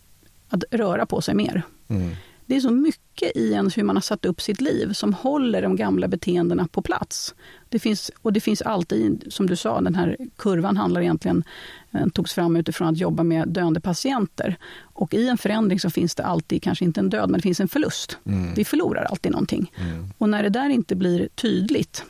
[0.49, 1.63] att röra på sig mer.
[1.87, 2.15] Mm.
[2.45, 5.61] Det är så mycket i en hur man har satt upp sitt liv som håller
[5.61, 7.35] de gamla beteendena på plats.
[7.69, 11.43] Det finns, och det finns alltid, som du sa, den här kurvan handlar egentligen,
[11.91, 14.55] eh, togs fram utifrån att jobba med döende patienter.
[14.81, 17.59] Och i en förändring så finns det alltid, kanske inte en död, men det finns
[17.59, 18.17] en förlust.
[18.25, 18.53] Mm.
[18.53, 19.71] Vi förlorar alltid någonting.
[19.77, 20.09] Mm.
[20.17, 22.05] Och när det där inte blir tydligt,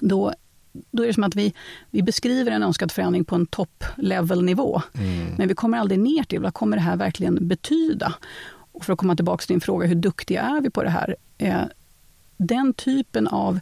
[0.00, 0.34] då
[0.72, 1.54] då är det som att vi,
[1.90, 4.82] vi beskriver en önskad förändring på en topp-level-nivå.
[4.94, 5.34] Mm.
[5.38, 8.14] Men vi kommer aldrig ner till vad kommer det här verkligen betyda?
[8.72, 11.16] Och för att komma tillbaka till din fråga, hur duktiga är vi på det här?
[11.38, 11.62] Eh,
[12.36, 13.60] den typen av,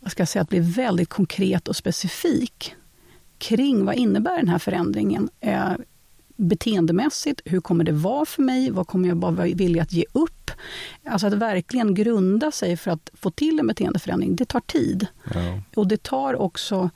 [0.00, 2.74] vad ska jag säga, att bli väldigt konkret och specifik
[3.38, 5.30] kring vad innebär den här förändringen?
[5.40, 5.72] Eh,
[6.40, 8.70] beteendemässigt, hur kommer det vara för mig?
[8.70, 10.50] Vad kommer jag bara vilja att ge upp?
[11.04, 15.06] Alltså att verkligen grunda sig för att få till en beteendeförändring, det tar tid.
[15.34, 15.62] Ja.
[15.76, 16.90] Och det tar också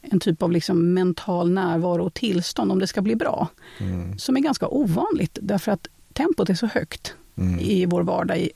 [0.00, 3.48] en typ av liksom mental närvaro och tillstånd om det ska bli bra.
[3.78, 4.18] Mm.
[4.18, 7.58] Som är ganska ovanligt, därför att tempot är så högt mm.
[7.58, 8.50] i vår vardag, i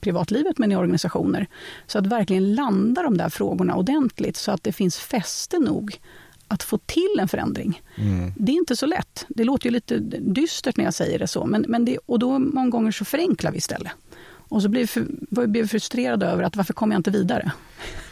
[0.00, 1.46] privatlivet men i organisationer.
[1.86, 5.98] Så att verkligen landa de där frågorna ordentligt så att det finns fäste nog
[6.50, 7.82] att få till en förändring.
[7.96, 8.32] Mm.
[8.36, 9.26] Det är inte så lätt.
[9.28, 12.38] Det låter ju lite dystert när jag säger det så, men, men det, och då
[12.38, 13.92] många gånger så förenklar vi istället.
[14.24, 17.52] Och så blir vi, blir vi frustrerade över att varför kommer jag inte vidare?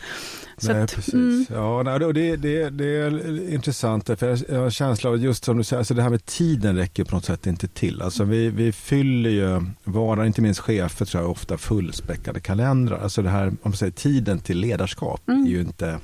[0.63, 1.15] nej, att, precis.
[1.15, 1.47] Mm.
[1.51, 5.59] Ja, nej, det, det, det är intressant, för jag har en känsla av just som
[5.59, 8.03] du säger, alltså det här med tiden räcker på något sätt inte till.
[8.03, 12.99] Alltså vi, vi fyller ju vardagen, inte minst chefer tror jag, ofta fullspäckade kalendrar.
[12.99, 15.45] Alltså det här, om man säger tiden till ledarskap mm.
[15.45, 15.99] är ju inte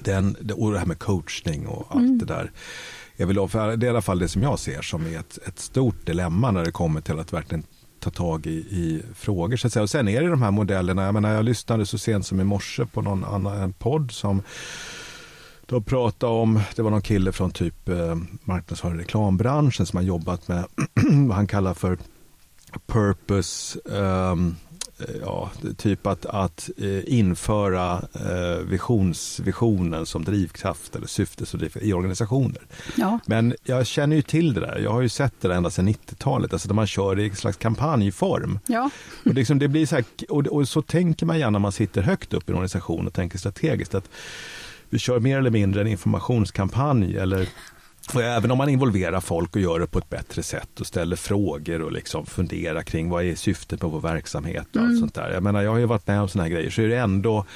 [0.00, 2.18] den, och det här med coachning och allt mm.
[2.18, 2.50] det där.
[3.16, 5.58] Jag vill, det är i alla fall det som jag ser som är ett, ett
[5.58, 7.64] stort dilemma när det kommer till att verkligen
[8.00, 9.56] ta tag i, i frågor.
[9.56, 9.82] Så att säga.
[9.82, 12.44] Och sen är det de här modellerna, jag, menar, jag lyssnade så sent som i
[12.44, 14.42] morse på någon annan podd som
[15.66, 20.48] de pratade om, det var någon kille från typ eh, marknadsföring reklambranschen som har jobbat
[20.48, 20.64] med
[21.28, 21.98] vad han kallar för
[22.86, 24.56] purpose um,
[25.20, 31.86] ja, typ att, att eh, införa eh, visions, visionen som drivkraft eller syfte som drivkraft
[31.86, 32.62] i organisationer.
[32.96, 33.18] Ja.
[33.26, 34.78] Men jag känner ju till det där.
[34.78, 37.36] Jag har ju sett det där ända sedan 90-talet, alltså där man kör i en
[37.36, 38.58] slags kampanjform.
[38.66, 38.90] Ja.
[39.24, 42.02] och, liksom det blir så här, och, och, så tänker man gärna när man sitter
[42.02, 44.10] högt upp i en organisation och tänker strategiskt att
[44.90, 47.48] vi kör mer eller mindre en informationskampanj eller
[48.14, 51.16] och även om man involverar folk och gör det på ett bättre sätt och ställer
[51.16, 54.90] frågor och liksom funderar kring vad är syftet med vår verksamhet och mm.
[54.90, 55.30] allt sånt där.
[55.30, 57.46] Jag menar, jag har ju varit med om såna här grejer, så är det ändå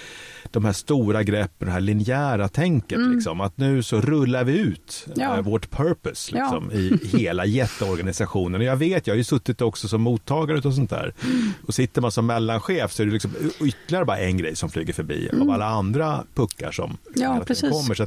[0.51, 2.99] de här stora greppen, det här linjära tänket.
[2.99, 3.13] Mm.
[3.13, 5.37] Liksom, att nu så rullar vi ut ja.
[5.37, 6.79] äh, vårt purpose liksom, ja.
[6.79, 8.61] i hela jätteorganisationen.
[8.61, 11.15] Och jag vet, jag har ju suttit också som mottagare och sånt där.
[11.25, 11.53] Mm.
[11.67, 14.93] Och sitter man som mellanchef så är det liksom ytterligare bara en grej som flyger
[14.93, 15.43] förbi mm.
[15.43, 17.95] av alla andra puckar som ja, kommer.
[17.95, 18.07] Så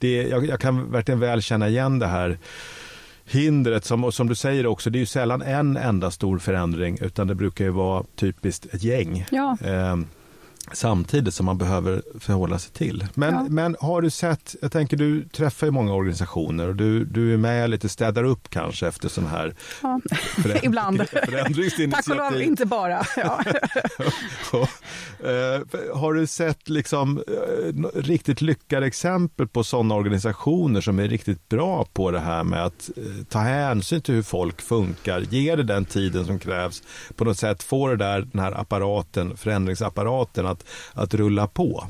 [0.00, 2.38] det, jag, jag kan verkligen väl känna igen det här
[3.24, 6.98] hindret som, och som du säger också, det är ju sällan en enda stor förändring
[7.00, 9.26] utan det brukar ju vara typiskt ett gäng.
[9.30, 9.56] Ja.
[9.64, 9.96] Eh,
[10.72, 13.06] samtidigt som man behöver förhålla sig till.
[13.14, 13.46] Men, ja.
[13.48, 17.36] men har du sett, jag tänker du träffar ju många organisationer och du, du är
[17.36, 20.00] med lite, städar upp kanske efter sån här ja.
[20.42, 20.98] föränd Ibland.
[21.92, 23.04] Tack och lov inte bara.
[23.16, 23.40] Ja.
[25.24, 25.60] Eh,
[25.94, 31.86] har du sett liksom, eh, riktigt lyckade exempel på sådana organisationer som är riktigt bra
[31.92, 35.84] på det här med att eh, ta hänsyn till hur folk funkar, ge det den
[35.84, 36.82] tiden som krävs,
[37.16, 41.88] på något sätt få det där, den här apparaten, förändringsapparaten att, att rulla på?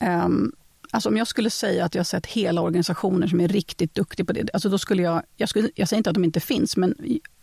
[0.00, 0.52] Um,
[0.90, 4.26] alltså om jag skulle säga att jag har sett hela organisationer som är riktigt duktiga
[4.26, 6.76] på det, alltså då skulle jag, jag, skulle, jag säger inte att de inte finns,
[6.76, 6.94] men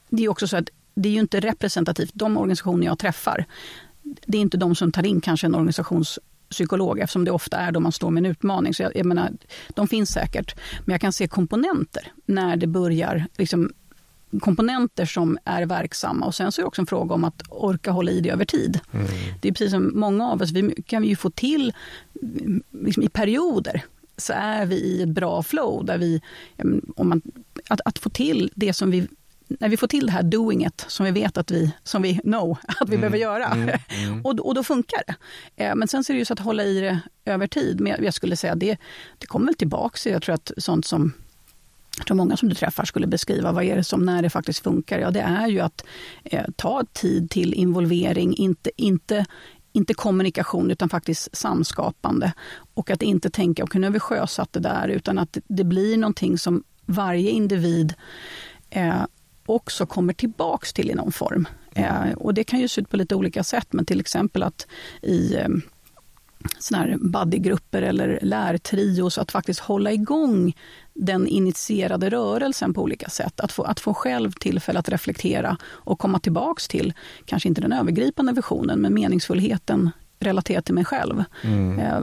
[0.09, 2.11] det är också så att det är ju inte representativt.
[2.13, 3.45] De organisationer jag träffar,
[4.03, 7.79] det är inte de som tar in kanske en organisationspsykolog eftersom det ofta är då
[7.79, 8.73] man står med en utmaning.
[8.73, 9.31] Så jag, jag menar,
[9.69, 13.73] de finns säkert, men jag kan se komponenter när det börjar liksom,
[14.39, 16.25] komponenter som är verksamma.
[16.25, 18.45] Och sen så är det också en fråga om att orka hålla i det över
[18.45, 18.79] tid.
[18.91, 19.07] Mm.
[19.41, 21.73] Det är precis som många av oss, vi kan ju få till
[22.71, 23.83] liksom i perioder
[24.17, 25.85] så är vi i ett bra flow.
[25.85, 26.21] Där vi,
[26.95, 27.21] om man,
[27.67, 29.07] att, att få till det som vi
[29.59, 32.57] när vi får till det här doinget som vi vet att vi, som vi know
[32.67, 33.45] att vi mm, behöver göra.
[33.45, 34.25] Mm, mm.
[34.25, 35.15] och, och då funkar det.
[35.63, 37.81] Eh, men sen är det ju så att hålla i det över tid.
[37.81, 38.77] Men jag, skulle säga det,
[39.17, 40.09] det kommer väl tillbaka.
[40.09, 41.13] Jag tror att sånt som
[41.97, 44.63] jag tror många som du träffar skulle beskriva vad är det som när det faktiskt
[44.63, 44.99] funkar.
[44.99, 45.85] Ja, det är ju att
[46.23, 49.25] eh, ta tid till involvering, inte, inte,
[49.73, 52.33] inte kommunikation utan faktiskt samskapande.
[52.73, 55.97] Och att inte tänka, okej nu har vi sjösatt det där, utan att det blir
[55.97, 57.93] någonting som varje individ
[58.69, 59.05] eh,
[59.45, 61.47] också kommer tillbaks till i någon form.
[61.75, 64.67] Eh, och det kan ju se ut på lite olika sätt, men till exempel att
[65.01, 65.47] i eh,
[66.59, 70.53] såna här buddygrupper eller lärtrios, att faktiskt hålla igång
[70.93, 73.39] den initierade rörelsen på olika sätt.
[73.39, 76.93] Att få, att få själv tillfälle att reflektera och komma tillbaks till,
[77.25, 81.23] kanske inte den övergripande visionen, men meningsfullheten relaterat till mig själv.
[81.41, 81.79] Mm.
[81.79, 82.01] Eh,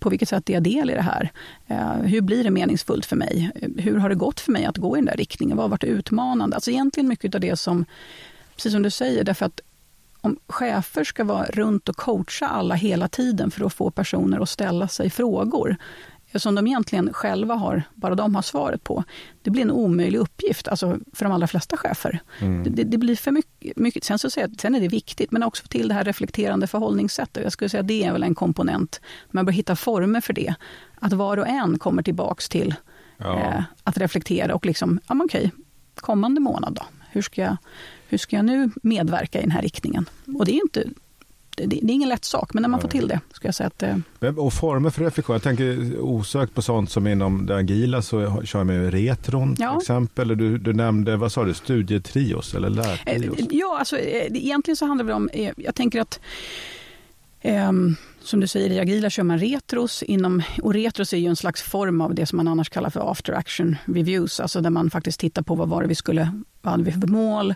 [0.00, 1.30] på vilket sätt är jag del i det här?
[1.66, 3.50] Eh, hur blir det meningsfullt för mig?
[3.76, 5.56] Hur har det gått för mig att gå i den där riktningen?
[5.56, 6.56] Vad har varit utmanande?
[6.56, 7.84] Alltså egentligen mycket av det som,
[8.56, 9.60] precis som du säger, därför att
[10.26, 14.48] om chefer ska vara runt och coacha alla hela tiden för att få personer att
[14.48, 15.76] ställa sig frågor,
[16.34, 19.04] som de egentligen själva har, bara de har svaret på.
[19.42, 22.20] Det blir en omöjlig uppgift alltså för de allra flesta chefer.
[22.40, 22.74] Mm.
[22.74, 23.76] Det, det, blir för mycket.
[23.76, 24.04] mycket.
[24.04, 27.42] Sen, så säger jag, sen är det viktigt, men också till det här reflekterande förhållningssättet.
[27.42, 29.00] Jag skulle säga att det är väl en komponent.
[29.30, 30.54] Man bör hitta former för det.
[31.00, 32.74] Att var och en kommer tillbaks till
[33.18, 33.40] ja.
[33.40, 35.52] eh, att reflektera och liksom, ja men okej,
[35.94, 36.82] kommande månad då?
[37.10, 37.56] Hur ska, jag,
[38.08, 40.08] hur ska jag nu medverka i den här riktningen?
[40.38, 40.84] Och det är inte
[41.56, 43.20] det, är ingen lätt sak, men när man får till det.
[43.32, 44.38] Ska jag säga att, eh...
[44.38, 48.58] Och former för reflektion, jag tänker osökt på sånt som inom det agila så kör
[48.58, 49.70] jag med retron ja.
[49.70, 50.28] till exempel.
[50.28, 53.38] Du, du nämnde, vad sa du, studietrios eller lärtrios?
[53.38, 56.20] Eh, ja, alltså, eh, egentligen så handlar det om, eh, jag tänker att
[57.42, 60.02] Um, som du säger, i agila kör man retros.
[60.02, 63.10] Inom, och retros är ju en slags form av det som man annars kallar för
[63.10, 66.70] after action reviews, alltså där man faktiskt tittar på vad var det vi skulle, vad
[66.70, 67.54] hade vi för mål,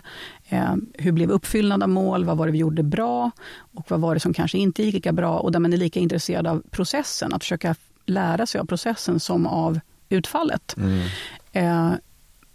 [0.49, 4.13] eh, hur blev uppfyllnad av mål, vad var det vi gjorde bra och vad var
[4.13, 7.33] det som kanske inte gick lika bra och där man är lika intresserad av processen,
[7.33, 9.79] att försöka lära sig av processen som av
[10.09, 10.75] utfallet.
[10.77, 11.07] Mm.
[11.51, 11.93] Eh,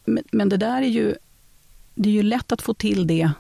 [0.05, 1.15] men, men det där är ju,
[1.95, 3.31] det är ju lätt att få till det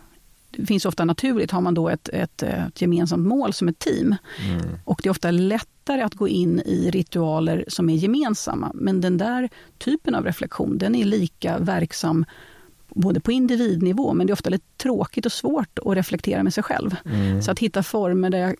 [0.56, 4.14] det finns ofta naturligt, har man då ett, ett, ett gemensamt mål som ett team.
[4.48, 4.66] Mm.
[4.84, 8.70] Och det är ofta lättare att gå in i ritualer som är gemensamma.
[8.74, 12.24] Men den där typen av reflektion, den är lika verksam
[12.88, 16.62] både på individnivå, men det är ofta lite tråkigt och svårt att reflektera med sig
[16.62, 16.96] själv.
[17.04, 17.42] Mm.
[17.42, 18.56] Så att hitta former där jag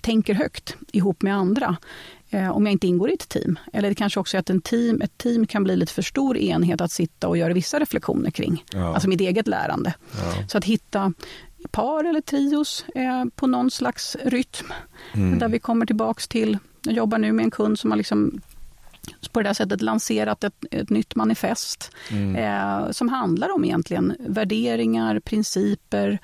[0.00, 1.76] tänker högt ihop med andra,
[2.30, 3.58] eh, om jag inte ingår i ett team.
[3.72, 6.36] Eller det kanske också är att en team, ett team kan bli lite för stor
[6.36, 8.64] enhet att sitta och göra vissa reflektioner kring.
[8.72, 8.94] Ja.
[8.94, 9.94] Alltså mitt eget lärande.
[10.10, 10.48] Ja.
[10.48, 11.12] Så att hitta
[11.70, 14.72] par eller trios eh, på någon slags rytm.
[15.14, 15.38] Mm.
[15.38, 18.40] Där vi kommer tillbaks till, jag jobbar nu med en kund som har liksom
[19.32, 22.36] på det här sättet lanserat ett, ett nytt manifest mm.
[22.36, 26.18] eh, som handlar om egentligen värderingar, principer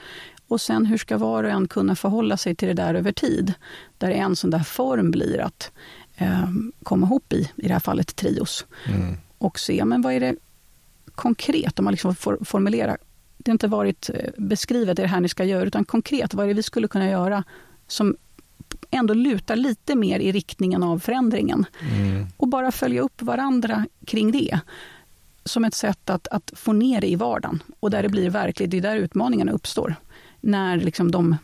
[0.55, 3.55] och sen hur ska var och en kunna förhålla sig till det där över tid.
[3.99, 5.73] Där en sån där form blir att
[6.17, 6.49] eh,
[6.83, 8.67] komma ihop i, i det här fallet trios.
[8.87, 9.17] Mm.
[9.39, 10.35] Och se, men vad är det
[11.15, 12.97] konkret, om man liksom får formulera
[13.45, 16.35] det har inte varit eh, beskrivet, det är det här ni ska göra, utan konkret,
[16.35, 17.45] vad är det vi skulle kunna göra
[17.87, 18.17] som
[18.91, 21.67] ändå lutar lite mer i riktningen av förändringen.
[21.81, 22.27] Mm.
[22.37, 24.61] Och bara följa upp varandra kring det.
[25.45, 27.63] Som ett sätt att, att få ner det i vardagen.
[27.81, 29.97] Och där det blir verkligt, det är där utmaningarna uppstår.
[30.45, 31.37] När liksom de,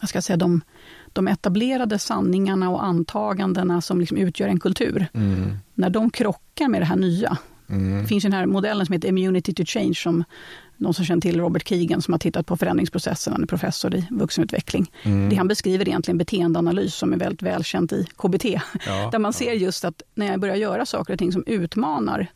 [0.00, 0.60] jag ska säga, de,
[1.06, 5.56] de etablerade sanningarna och antagandena som liksom utgör en kultur, mm.
[5.74, 8.02] när de krockar med det här nya, Mm.
[8.02, 10.24] Det finns den här modellen som heter Immunity to Change som
[10.76, 14.06] någon som känner till Robert Keegan som har tittat på förändringsprocessen, han är professor i
[14.10, 14.90] vuxenutveckling.
[15.02, 15.28] Mm.
[15.28, 18.44] Det han beskriver är egentligen beteendeanalys som är väldigt välkänt i KBT.
[18.86, 22.26] Ja, där man ser just att när jag börjar göra saker och ting som utmanar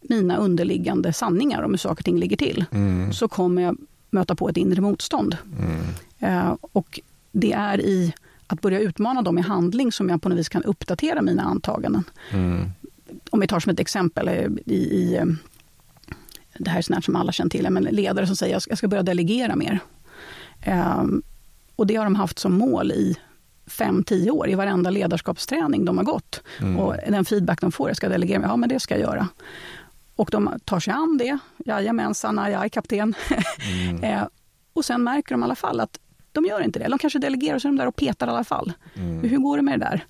[0.00, 3.12] mina underliggande sanningar om hur saker och ting ligger till, mm.
[3.12, 3.76] så kommer jag
[4.10, 5.36] möta på ett inre motstånd.
[6.20, 6.56] Mm.
[6.60, 7.00] Och
[7.32, 8.14] det är i
[8.46, 12.04] att börja utmana dem i handling som jag på något vis kan uppdatera mina antaganden.
[12.30, 12.70] Mm.
[13.30, 15.24] Om vi tar som ett exempel eh, i, i eh,
[16.58, 18.88] det här är sånt som alla känner till, men ledare som säger att jag ska
[18.88, 19.80] börja delegera mer.
[20.66, 21.22] Um,
[21.76, 23.18] och det har de haft som mål i
[23.66, 26.42] fem, tio år i varenda ledarskapsträning de har gått.
[26.60, 26.78] Mm.
[26.78, 29.28] Och den feedback de får, jag ska delegera, ja men det ska jag göra.
[30.18, 33.14] Och de tar sig an det, jajamensan, jag är kapten.
[33.88, 34.02] Mm.
[34.04, 34.26] eh,
[34.72, 35.98] och sen märker de i alla fall att
[36.32, 36.88] de gör inte det.
[36.88, 38.72] De kanske delegerar så de där och petar i alla fall.
[38.94, 39.28] Mm.
[39.28, 40.06] Hur går det med det där?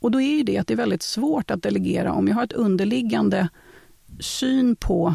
[0.00, 2.44] Och då är ju det att det är väldigt svårt att delegera om jag har
[2.44, 3.48] ett underliggande
[4.20, 5.14] syn på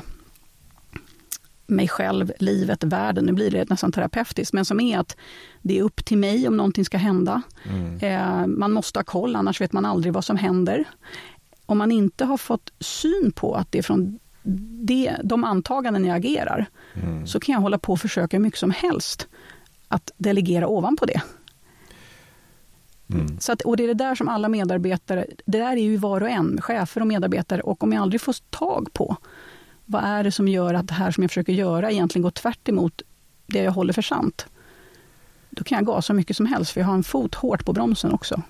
[1.68, 5.18] mig själv, livet, världen, nu blir det nästan terapeutiskt, men som är att
[5.62, 7.42] det är upp till mig om någonting ska hända.
[7.64, 7.98] Mm.
[8.00, 10.86] Eh, man måste ha koll, annars vet man aldrig vad som händer.
[11.70, 14.20] Om man inte har fått syn på att det är från
[14.84, 17.28] det, de antaganden jag agerar, mm.
[17.28, 19.28] så kan jag hålla på och försöka hur mycket som helst
[19.88, 21.22] att delegera ovanpå det.
[23.10, 23.40] Mm.
[23.40, 26.22] Så att, och det är det där som alla medarbetare, det där är ju var
[26.22, 29.16] och en, chefer och medarbetare, och om jag aldrig får tag på
[29.86, 32.70] vad är det som gör att det här som jag försöker göra egentligen går tvärt
[32.70, 33.02] emot
[33.46, 34.46] det jag håller för sant?
[35.50, 38.12] Då kan jag gasa mycket som helst, för jag har en fot hårt på bromsen
[38.12, 38.42] också.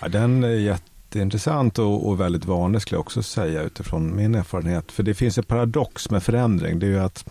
[0.00, 0.54] Ja, den är
[1.10, 4.92] jätteintressant och, och väldigt vanlig skulle jag också säga utifrån min erfarenhet.
[4.92, 6.78] För det finns en paradox med förändring.
[6.78, 7.24] Det är ju att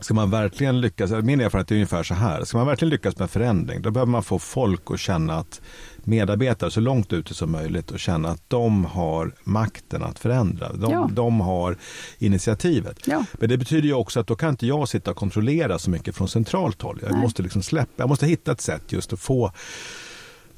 [0.00, 3.30] Ska man verkligen lyckas, min erfarenhet är ungefär så här, ska man verkligen lyckas med
[3.30, 5.60] förändring, då behöver man få folk att känna att
[5.96, 10.72] medarbetare så långt ute som möjligt och känna att de har makten att förändra.
[10.72, 11.10] De, ja.
[11.12, 11.76] de har
[12.18, 12.98] initiativet.
[13.06, 13.24] Ja.
[13.32, 16.16] Men det betyder ju också att då kan inte jag sitta och kontrollera så mycket
[16.16, 16.98] från centralt håll.
[17.02, 17.20] Jag Nej.
[17.20, 19.52] måste liksom släppa, jag måste hitta ett sätt just att få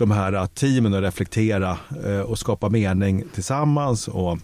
[0.02, 4.38] de här teamen att reflektera eh, och skapa mening tillsammans och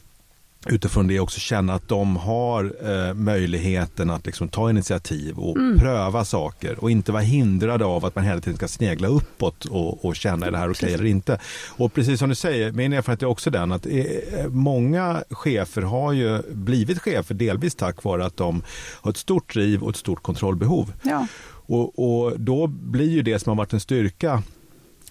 [0.66, 5.78] utifrån det också känna att de har eh, möjligheten att liksom ta initiativ och mm.
[5.78, 10.04] pröva saker och inte vara hindrade av att man hela tiden ska snegla uppåt och,
[10.04, 11.38] och känna är det här okej okay eller inte.
[11.68, 16.12] Och precis som du säger, min erfarenhet är också den att eh, många chefer har
[16.12, 18.62] ju blivit chefer delvis tack vare att de
[19.00, 20.92] har ett stort driv och ett stort kontrollbehov.
[21.02, 21.26] Ja.
[21.68, 24.42] Och, och då blir ju det som har varit en styrka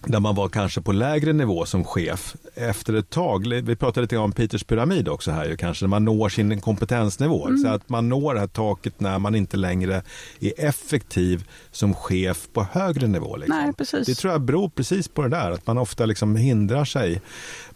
[0.06, 2.36] där man var kanske på lägre nivå som chef.
[2.54, 6.28] Efter ett tag, vi pratade lite om Peters pyramid också här, kanske när man når
[6.28, 7.46] sin kompetensnivå.
[7.46, 7.58] Mm.
[7.58, 10.02] Så att man når det här taket när man inte längre
[10.40, 13.36] är effektiv som chef på högre nivå.
[13.36, 13.56] Liksom.
[13.56, 14.06] Nej, precis.
[14.06, 17.20] Det tror jag beror precis på det där, att man ofta liksom hindrar sig.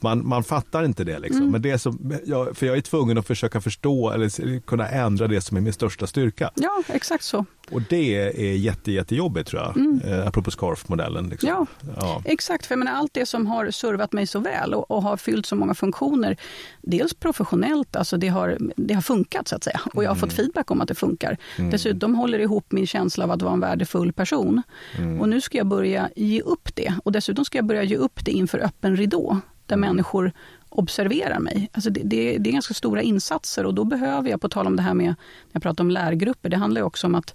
[0.00, 1.18] Man, man fattar inte det.
[1.18, 1.40] Liksom.
[1.40, 1.52] Mm.
[1.52, 5.40] Men det som, jag, för jag är tvungen att försöka förstå eller kunna ändra det
[5.40, 6.50] som är min största styrka.
[6.54, 7.44] Ja, exakt så.
[7.70, 10.00] Och det är jätte, jättejobbigt tror jag, mm.
[10.00, 11.28] eh, apropå SCARF-modellen.
[11.28, 11.48] Liksom.
[11.48, 12.66] Ja, ja, exakt.
[12.66, 15.46] För jag menar, allt det som har servat mig så väl och, och, har fyllt
[15.46, 16.36] så många funktioner,
[16.80, 19.80] dels professionellt, alltså det har, det har funkat så att säga.
[19.94, 20.20] Och jag har mm.
[20.20, 21.36] fått feedback om att det funkar.
[21.58, 21.70] Mm.
[21.70, 24.62] Dessutom håller det ihop min känsla av att vara en värdefull person.
[24.98, 25.20] Mm.
[25.20, 26.94] Och nu ska jag börja ge upp det.
[27.04, 29.88] Och dessutom ska jag börja ge upp det inför öppen ridå, där mm.
[29.88, 30.32] människor
[30.74, 31.70] observerar mig.
[31.72, 34.76] Alltså det, det, det, är ganska stora insatser och då behöver jag, på tal om
[34.76, 35.16] det här med, när
[35.52, 37.34] jag pratar om lärgrupper, det handlar också om att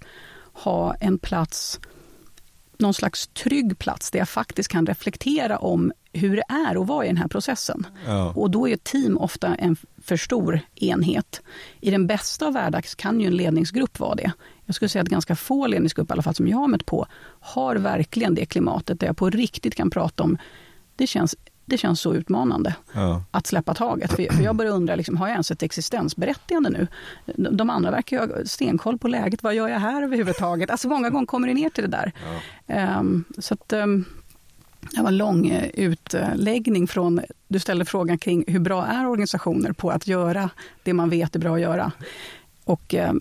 [0.52, 1.80] ha en plats,
[2.78, 7.04] någon slags trygg plats där jag faktiskt kan reflektera om hur det är att vara
[7.04, 7.86] i den här processen.
[8.06, 8.32] Ja.
[8.36, 11.42] Och då är ett team ofta en för stor enhet.
[11.80, 14.32] I den bästa av världar kan ju en ledningsgrupp vara det.
[14.64, 17.06] Jag skulle säga att ganska få ledningsgrupper, i alla fall som jag har mött på,
[17.40, 20.38] har verkligen det klimatet där jag på riktigt kan prata om
[20.96, 21.36] det känns
[21.68, 23.22] det känns så utmanande ja.
[23.30, 24.12] att släppa taget.
[24.12, 26.86] För jag börjar undra, liksom, har jag ens ett existensberättigande nu?
[27.50, 29.42] De andra verkar ha stenkoll på läget.
[29.42, 30.70] Vad gör jag här överhuvudtaget?
[30.70, 32.12] Alltså många gånger kommer det ner till det där.
[32.66, 32.98] Ja.
[32.98, 34.04] Um, så att, um,
[34.94, 39.72] det var en lång eh, utläggning från, du ställde frågan kring hur bra är organisationer
[39.72, 40.50] på att göra
[40.82, 41.92] det man vet är bra att göra.
[42.64, 43.12] Och eh,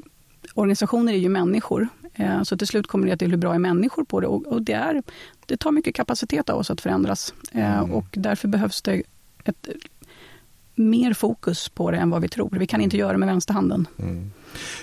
[0.53, 4.03] organisationer är ju människor Eh, så till slut kommer det till hur bra är människor
[4.03, 5.03] på det och, det, är,
[5.47, 7.33] det tar mycket kapacitet av oss att förändras.
[7.51, 7.91] Eh, mm.
[7.91, 9.03] Och därför behövs det
[9.43, 9.67] ett,
[10.75, 12.49] mer fokus på det än vad vi tror.
[12.59, 13.87] Vi kan inte göra det med vänsterhanden.
[13.99, 14.31] Mm.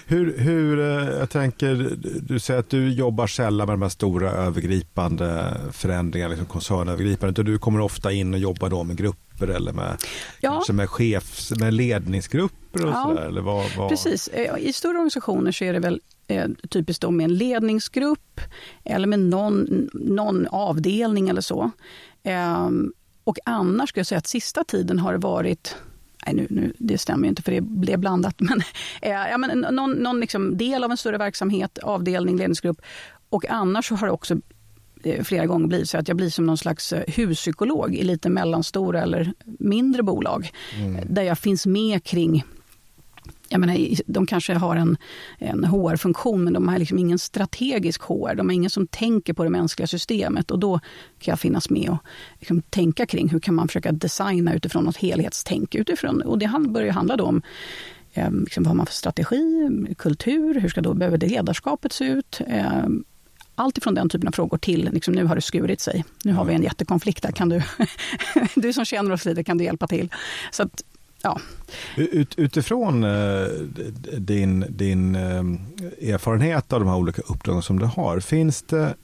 [0.07, 4.31] Hur, hur, eh, jag tänker, du säger att du jobbar sällan med de här stora
[4.31, 7.42] övergripande förändringarna, liksom koncernövergripande.
[7.42, 9.96] Du kommer ofta in och jobbar då med grupper eller med,
[10.40, 10.50] ja.
[10.50, 13.29] kanske med, chefs, med ledningsgrupper och ja, sådär?
[13.29, 13.88] Eller vad.
[13.88, 14.29] Precis.
[14.58, 16.13] I stora organisationer så är det väl eh,
[16.68, 18.40] typiskt då med en ledningsgrupp
[18.85, 21.70] eller med någon, någon avdelning eller så.
[22.22, 22.70] Eh,
[23.25, 25.77] och annars skulle jag säga att sista tiden har det varit
[26.27, 28.60] nej nu, nu, det stämmer inte för det blev blandat, men,
[29.02, 32.81] eh, ja, men någon, någon liksom del av en större verksamhet, avdelning, ledningsgrupp.
[33.29, 34.37] Och annars har det också
[35.02, 38.31] eh, flera gånger blivit så att jag blir som någon slags eh, huspsykolog i lite
[38.31, 40.50] mellanstora eller mindre bolag.
[40.81, 41.14] Mm.
[41.14, 42.44] Där jag finns med kring
[43.49, 44.97] jag menar, de kanske har en,
[45.38, 48.35] en HR-funktion men de har liksom ingen strategisk HR.
[48.35, 50.79] De har ingen som tänker på det mänskliga systemet och då
[51.19, 51.99] kan jag finnas med och
[52.38, 55.75] liksom tänka kring hur kan man försöka designa utifrån något helhetstänk.
[55.75, 57.42] Utifrån, och det börjar handla om
[58.13, 62.05] eh, liksom, vad har man för strategi, kultur, hur ska då behöver det ledarskapet se
[62.05, 62.40] ut?
[62.47, 62.87] Eh,
[63.55, 66.05] allt ifrån den typen av frågor till liksom, nu har det skurit sig.
[66.25, 67.33] Nu har vi en jättekonflikt där.
[67.33, 67.63] Kan du,
[68.55, 70.11] du som känner oss lite, kan du hjälpa till?
[70.51, 70.83] Så att,
[71.25, 71.40] ja.
[71.96, 73.46] Ut, utifrån eh,
[74.18, 75.44] din, din eh,
[76.14, 78.94] erfarenhet av de här olika uppdragen som du har, finns det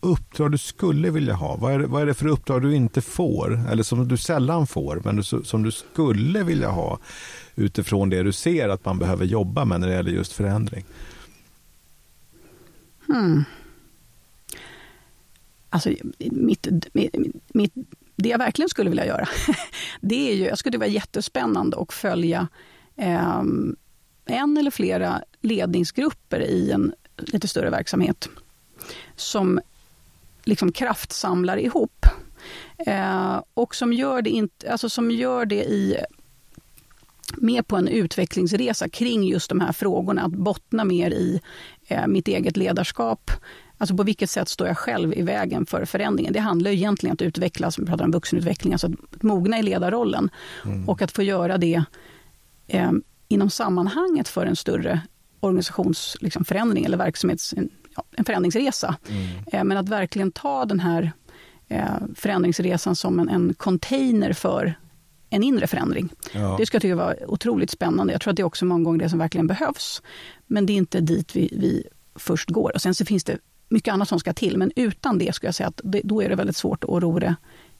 [0.00, 1.56] uppdrag du skulle vilja ha?
[1.56, 5.02] Vad är, vad är det för uppdrag du inte får, eller som du sällan får,
[5.04, 6.98] men du, som du skulle vilja ha
[7.56, 10.84] utifrån det du ser att man behöver jobba med när det gäller just förändring?
[13.06, 13.44] Hmm.
[15.70, 17.16] Alltså, mitt, mitt,
[17.48, 17.74] mitt
[18.22, 19.28] det jag verkligen skulle vilja göra,
[20.00, 22.48] det är ju, jag skulle vara jättespännande att följa
[22.96, 23.42] eh,
[24.26, 28.28] en eller flera ledningsgrupper i en lite större verksamhet
[29.16, 29.60] som
[30.44, 32.06] liksom kraftsamlar ihop.
[32.86, 35.96] Eh, och som gör det, inte, alltså som gör det i
[37.36, 40.22] med på en utvecklingsresa kring just de här frågorna.
[40.22, 41.40] Att bottna mer i
[41.88, 43.30] eh, mitt eget ledarskap,
[43.78, 46.32] Alltså på vilket sätt står jag själv i vägen för förändringen?
[46.32, 50.30] Det handlar egentligen om att utvecklas, vi pratar om vuxenutveckling, alltså att mogna i ledarrollen.
[50.64, 50.88] Mm.
[50.88, 51.82] Och att få göra det
[52.66, 52.92] eh,
[53.28, 55.00] inom sammanhanget för en större
[55.40, 58.96] organisationsförändring liksom, eller verksamhets, en, ja, en förändringsresa.
[59.08, 59.28] Mm.
[59.52, 61.12] Eh, men att verkligen ta den här
[61.68, 64.74] eh, förändringsresan som en, en container för
[65.30, 66.08] en inre förändring.
[66.32, 66.56] Ja.
[66.58, 68.12] Det ska jag tycka var otroligt spännande.
[68.12, 70.02] Jag tror att det är också många gånger det som verkligen behövs.
[70.46, 72.72] Men det är inte dit vi, vi först går.
[72.74, 73.38] Och sen så finns det
[73.68, 74.58] mycket annat som ska till.
[74.58, 77.18] Men utan det skulle jag säga att det, då är det väldigt svårt att ro
[77.18, 77.34] det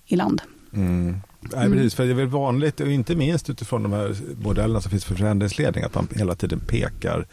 [0.06, 0.42] i land.
[0.72, 1.20] Mm.
[1.40, 4.90] Nej, precis, för det är väl vanligt, och inte minst utifrån de här modellerna som
[4.90, 7.26] finns för förändringsledning, att man hela tiden pekar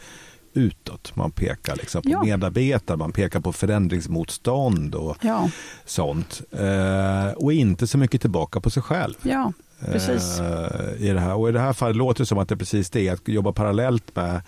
[0.56, 1.16] utåt.
[1.16, 2.24] Man pekar liksom på ja.
[2.24, 5.50] medarbetare, man pekar på förändringsmotstånd och ja.
[5.84, 6.42] sånt.
[6.50, 9.14] Eh, och inte så mycket tillbaka på sig själv.
[9.22, 9.52] Ja,
[9.84, 10.40] precis.
[10.40, 11.34] Eh, i det här.
[11.34, 13.52] Och i det här fallet låter det som att det är precis det, att jobba
[13.52, 14.42] parallellt med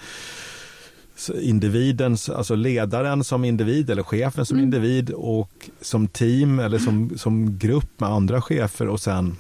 [1.41, 4.65] individens, alltså ledaren som individ eller chefen som mm.
[4.65, 9.37] individ och som team eller som, som grupp med andra chefer och sen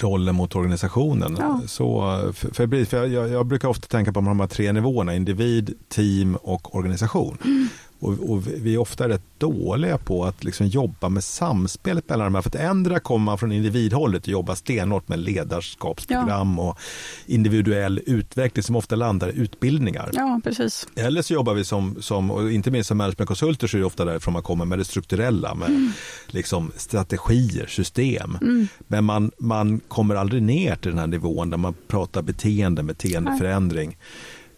[0.00, 1.36] rollen mot organisationen.
[1.38, 1.60] Ja.
[1.66, 6.36] Så, för, för, jag, jag, brukar ofta tänka på de här tre nivåerna, individ, team
[6.36, 7.38] och organisation.
[7.44, 7.68] Mm.
[8.04, 12.34] Och, och, vi är ofta rätt dåliga på att liksom jobba med samspelet mellan de
[12.34, 12.42] här.
[12.42, 16.62] För att ändra kommer man från individhållet och jobbar stenhårt med ledarskapsprogram ja.
[16.62, 16.78] och
[17.26, 20.10] individuell utveckling som ofta landar i utbildningar.
[20.12, 20.88] Ja, precis.
[20.96, 24.04] Eller så jobbar vi som, som och inte minst som managementkonsulter så är det ofta
[24.04, 25.92] därifrån man kommer med det strukturella, med mm.
[26.26, 28.38] liksom strategier, system.
[28.42, 28.68] Mm.
[28.78, 33.88] Men man, man kommer aldrig ner till den här nivån där man pratar beteende, beteendeförändring.
[33.88, 33.98] Nej.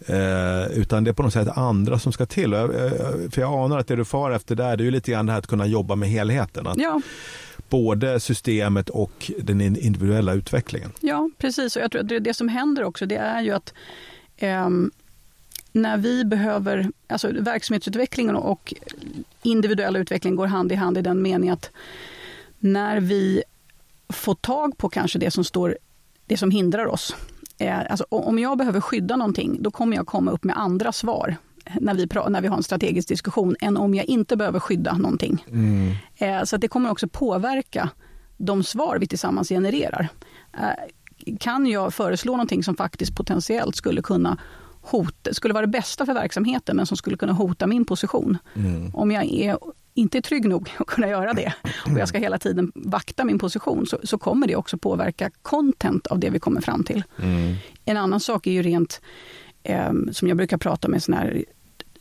[0.05, 2.53] Eh, utan det är på något sätt andra som ska till.
[2.53, 2.69] Eh,
[3.31, 5.31] för jag anar att det du far efter där, det är ju lite grann det
[5.31, 6.67] här att kunna jobba med helheten.
[6.75, 7.01] Ja.
[7.69, 10.91] Både systemet och den individuella utvecklingen.
[10.99, 11.75] Ja, precis.
[11.75, 13.73] Och jag tror att det, det som händer också, det är ju att
[14.37, 14.69] eh,
[15.71, 18.73] när vi behöver, alltså verksamhetsutvecklingen och
[19.43, 21.71] individuella utveckling går hand i hand i den meningen att
[22.59, 23.43] när vi
[24.09, 25.77] får tag på kanske det som står,
[26.25, 27.15] det som hindrar oss,
[27.59, 31.35] alltså, om jag behöver skydda någonting, då kommer jag komma upp med andra svar
[31.81, 35.45] när vi, när vi har en strategisk diskussion, än om jag inte behöver skydda någonting.
[35.47, 35.91] Mm.
[36.15, 37.89] Eh, så det kommer också påverka
[38.37, 40.07] de svar vi tillsammans genererar.
[40.53, 44.37] Eh, kan jag föreslå någonting som faktiskt potentiellt skulle kunna
[44.81, 48.37] hota, skulle vara det bästa för verksamheten, men som skulle kunna hota min position.
[48.55, 48.95] Mm.
[48.95, 49.57] Om jag är
[49.97, 51.53] inte är trygg nog att kunna göra det
[51.85, 56.07] och jag ska hela tiden vakta min position så, så kommer det också påverka content
[56.07, 57.03] av det vi kommer fram till.
[57.21, 57.55] Mm.
[57.85, 59.01] En annan sak är ju rent,
[59.63, 61.45] eh, som jag brukar prata med, sån här,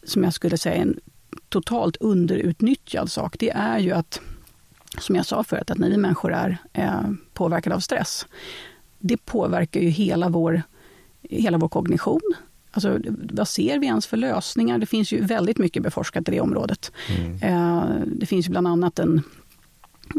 [0.02, 1.00] som jag skulle säga en
[1.48, 4.20] totalt underutnyttjad sak, det är ju att,
[4.98, 8.26] som jag sa förut, att när vi människor är eh, påverkade av stress,
[8.98, 10.62] det påverkar ju hela vår,
[11.22, 12.34] hela vår kognition,
[12.76, 12.98] Alltså,
[13.32, 14.78] vad ser vi ens för lösningar?
[14.78, 16.92] Det finns ju väldigt mycket beforskat i det området.
[17.18, 17.42] Mm.
[17.42, 19.22] Eh, det finns ju bland annat en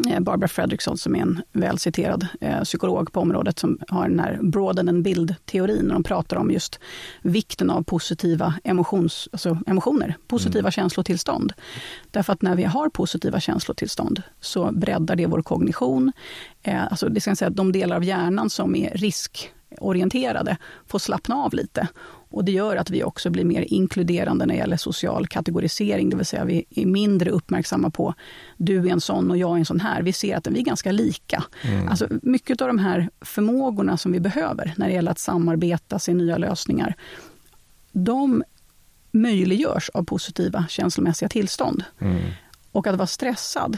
[0.10, 4.40] eh, Barbara Fredrickson som är en välciterad eh, psykolog på området som har den här
[4.42, 5.88] broaden and bild-teorin.
[5.88, 6.80] De pratar om just
[7.22, 10.72] vikten av positiva emotions, alltså emotioner, positiva mm.
[10.72, 11.54] känslotillstånd.
[12.12, 16.12] Därför att när vi har positiva känslotillstånd så breddar det vår kognition.
[16.64, 21.36] alltså det ska säga att de delar av hjärnan som är risk orienterade får slappna
[21.36, 21.88] av lite.
[22.30, 26.18] Och det gör att vi också blir mer inkluderande när det gäller social kategorisering, det
[26.18, 28.14] vill säga vi är mindre uppmärksamma på
[28.58, 30.02] du är en sån och jag är en sån här.
[30.02, 31.44] Vi ser att vi är ganska lika.
[31.62, 31.88] Mm.
[31.88, 36.14] Alltså mycket av de här förmågorna som vi behöver när det gäller att samarbeta, se
[36.14, 36.96] nya lösningar,
[37.92, 38.44] de
[39.12, 41.84] möjliggörs av positiva känslomässiga tillstånd.
[42.00, 42.22] Mm.
[42.72, 43.78] Och att vara stressad,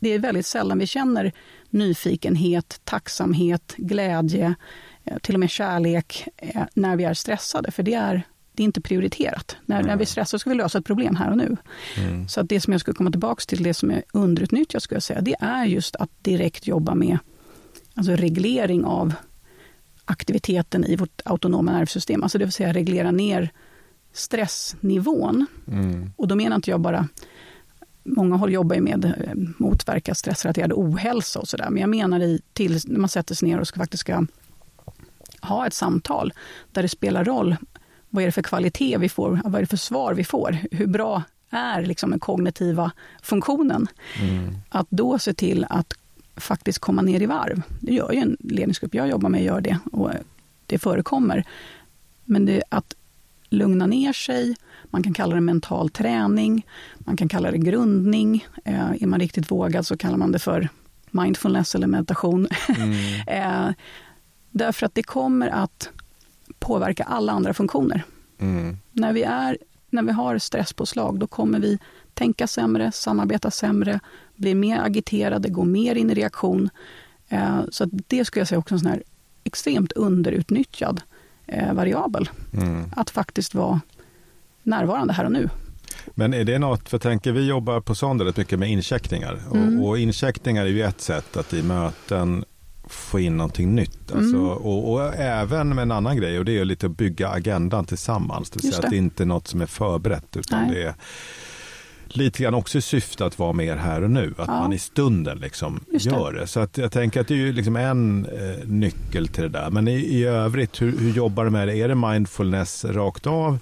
[0.00, 1.32] det är väldigt sällan vi känner
[1.70, 4.54] nyfikenhet, tacksamhet, glädje,
[5.22, 8.80] till och med kärlek eh, när vi är stressade, för det är, det är inte
[8.80, 9.56] prioriterat.
[9.66, 9.86] När, mm.
[9.86, 11.56] när vi är stressade ska vi lösa ett problem här och nu.
[11.96, 12.28] Mm.
[12.28, 15.02] Så att det som jag skulle komma tillbaka till, det som är underutnyttjat, skulle jag
[15.02, 17.18] säga, det är just att direkt jobba med
[17.94, 19.14] alltså reglering av
[20.04, 23.52] aktiviteten i vårt autonoma nervsystem, alltså det vill säga reglera ner
[24.12, 25.46] stressnivån.
[25.68, 26.12] Mm.
[26.16, 27.08] Och då menar inte jag bara
[28.16, 31.70] Många håll jobbar ju med eh, motverka stressrelaterad ohälsa och sådär.
[31.70, 34.26] Men jag menar i, till, när man sätter sig ner och ska, faktiskt ska
[35.40, 36.32] ha ett samtal
[36.72, 37.56] där det spelar roll
[38.10, 40.86] vad är det för kvalitet vi får, vad är det för svar vi får, hur
[40.86, 43.86] bra är liksom den kognitiva funktionen.
[44.20, 44.56] Mm.
[44.68, 45.94] Att då se till att
[46.36, 47.62] faktiskt komma ner i varv.
[47.80, 50.10] Det gör ju en ledningsgrupp jag jobbar med, gör det och
[50.66, 51.44] det förekommer.
[52.24, 52.94] Men det, att
[53.48, 56.66] lugna ner sig, man kan kalla det mental träning,
[56.98, 58.46] man kan kalla det grundning.
[58.64, 60.68] Eh, är man riktigt vågad så kallar man det för
[61.10, 62.48] mindfulness eller meditation.
[62.68, 62.92] Mm.
[63.26, 63.74] eh,
[64.50, 65.90] därför att det kommer att
[66.58, 68.04] påverka alla andra funktioner.
[68.38, 68.78] Mm.
[68.92, 69.58] När, vi är,
[69.90, 71.78] när vi har stresspåslag, då kommer vi
[72.14, 74.00] tänka sämre, samarbeta sämre,
[74.36, 76.70] bli mer agiterade, gå mer in i reaktion.
[77.28, 79.02] Eh, så det skulle jag säga också är en sån här
[79.44, 81.00] extremt underutnyttjad
[81.46, 82.30] eh, variabel.
[82.52, 82.92] Mm.
[82.96, 83.80] Att faktiskt vara
[84.62, 85.48] närvarande här och nu.
[86.14, 89.80] Men är det något, för tänker vi jobbar på Sonder rätt mycket med incheckningar mm.
[89.80, 92.44] och, och incheckningar är ju ett sätt att i möten
[92.88, 94.12] få in någonting nytt.
[94.12, 94.48] Alltså, mm.
[94.48, 98.50] och, och, även med en annan grej och det är lite att bygga agendan tillsammans.
[98.50, 100.74] Det vill säga att det inte är något som är förberett utan Nej.
[100.74, 100.94] det är
[102.08, 104.34] lite grann också i syfte att vara mer här och nu.
[104.38, 104.60] Att ja.
[104.60, 106.46] man i stunden liksom gör det.
[106.46, 109.70] Så att jag tänker att det är ju liksom en eh, nyckel till det där.
[109.70, 111.76] Men i, i övrigt, hur, hur jobbar du med det?
[111.76, 113.58] Är det mindfulness rakt av?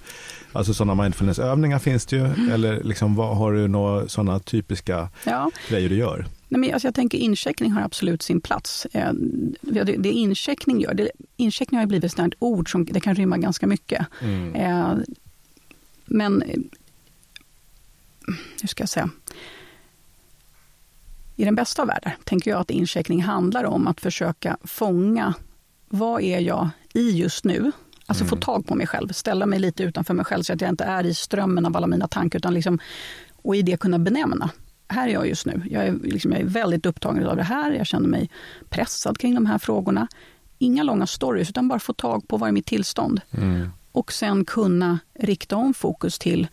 [0.51, 2.25] Alltså sådana mindfulnessövningar finns det ju.
[2.25, 2.51] Mm.
[2.51, 5.51] Eller liksom, vad, har du några sådana typiska ja.
[5.69, 6.25] grejer du gör?
[6.49, 8.87] Nej, men alltså jag tänker incheckning har absolut sin plats.
[8.91, 9.13] Eh,
[9.61, 13.67] det, det incheckning gör, det, incheckning har blivit ett ord som det kan rymma ganska
[13.67, 14.05] mycket.
[14.21, 14.55] Mm.
[14.55, 14.97] Eh,
[16.05, 16.43] men
[18.61, 19.09] hur ska jag säga?
[21.35, 25.33] I den bästa av världar tänker jag att incheckning handlar om att försöka fånga
[25.89, 27.71] vad är jag i just nu?
[28.05, 28.29] Alltså mm.
[28.29, 30.83] få tag på mig själv, ställa mig lite utanför mig själv så att jag inte
[30.83, 32.79] är i strömmen av alla mina tankar utan liksom,
[33.35, 34.49] och i det kunna benämna.
[34.87, 35.61] Här är jag just nu.
[35.71, 37.71] Jag är, liksom, jag är väldigt upptagen av det här.
[37.71, 38.29] Jag känner mig
[38.69, 40.07] pressad kring de här frågorna.
[40.57, 43.21] Inga långa stories, utan bara få tag på vad är mitt tillstånd.
[43.31, 43.69] Mm.
[43.91, 46.47] Och sen kunna rikta om fokus till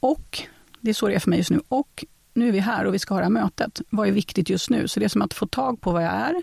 [0.00, 0.42] och
[0.80, 1.60] det är så det är för mig just nu.
[1.68, 2.04] Och
[2.34, 3.80] nu är vi här och vi ska ha det här mötet.
[3.90, 4.88] Vad är viktigt just nu?
[4.88, 6.42] Så det är som att få tag på vad jag är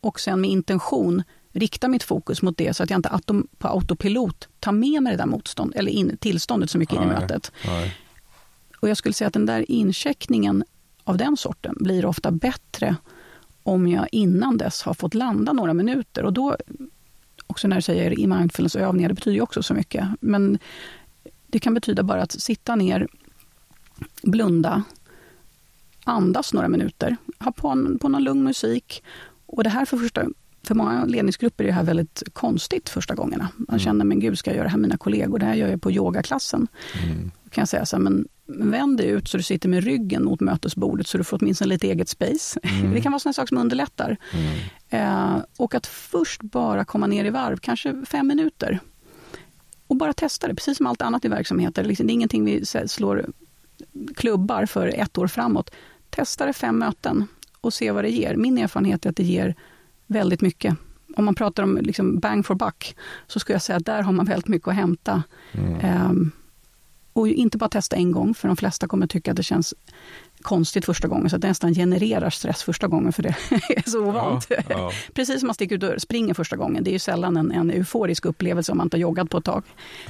[0.00, 3.20] och sen med intention rikta mitt fokus mot det så att jag inte
[3.58, 7.06] på autopilot tar med mig det där motstånd, eller in, tillståndet så mycket in i
[7.06, 7.52] mötet.
[7.66, 7.96] Nej.
[8.80, 10.64] Och jag skulle säga att den där incheckningen
[11.04, 12.96] av den sorten blir ofta bättre
[13.62, 16.24] om jag innan dess har fått landa några minuter.
[16.24, 16.56] Och då,
[17.46, 20.08] också när du säger i mindfulnessövningar, det betyder ju också så mycket.
[20.20, 20.58] Men
[21.46, 23.08] det kan betyda bara att sitta ner
[24.22, 24.82] blunda,
[26.04, 29.02] andas några minuter, ha på, på någon lugn musik.
[29.46, 30.26] Och det här för första
[30.62, 33.48] för många ledningsgrupper är det här väldigt konstigt första gångerna.
[33.56, 33.78] Man mm.
[33.78, 35.38] känner, men gud, ska jag göra det här med mina kollegor?
[35.38, 36.68] Det här gör jag på yogaklassen.
[37.02, 37.30] Mm.
[37.44, 38.28] Då kan jag säga så här, men
[38.58, 41.86] vänd dig ut så du sitter med ryggen mot mötesbordet så du får åtminstone lite
[41.86, 42.60] eget space.
[42.62, 42.90] Mm.
[42.94, 44.16] Det kan vara sådana saker som underlättar.
[44.32, 44.58] Mm.
[44.88, 48.80] Eh, och att först bara komma ner i varv, kanske fem minuter.
[49.86, 51.84] Och bara testa det, precis som allt annat i verksamheter.
[51.84, 53.26] Liksom, det är ingenting vi slår
[54.16, 55.70] klubbar för ett år framåt.
[56.10, 57.26] Testa det fem möten
[57.60, 58.36] och se vad det ger.
[58.36, 59.54] Min erfarenhet är att det ger
[60.06, 60.76] väldigt mycket.
[61.16, 62.96] Om man pratar om liksom bang for buck,
[63.26, 65.22] så skulle jag säga att där har man väldigt mycket att hämta.
[65.52, 66.10] Mm.
[66.10, 66.32] Um,
[67.12, 69.74] och inte bara testa en gång, för de flesta kommer tycka att det känns
[70.42, 73.28] konstigt första gången, så att det nästan genererar stress första gången, för det
[73.76, 74.46] är så ovant.
[74.50, 74.92] Ja, ja.
[75.14, 76.84] Precis som man sticker ut och springer första gången.
[76.84, 79.44] Det är ju sällan en, en euforisk upplevelse om man inte har joggat på ett
[79.44, 79.62] tag.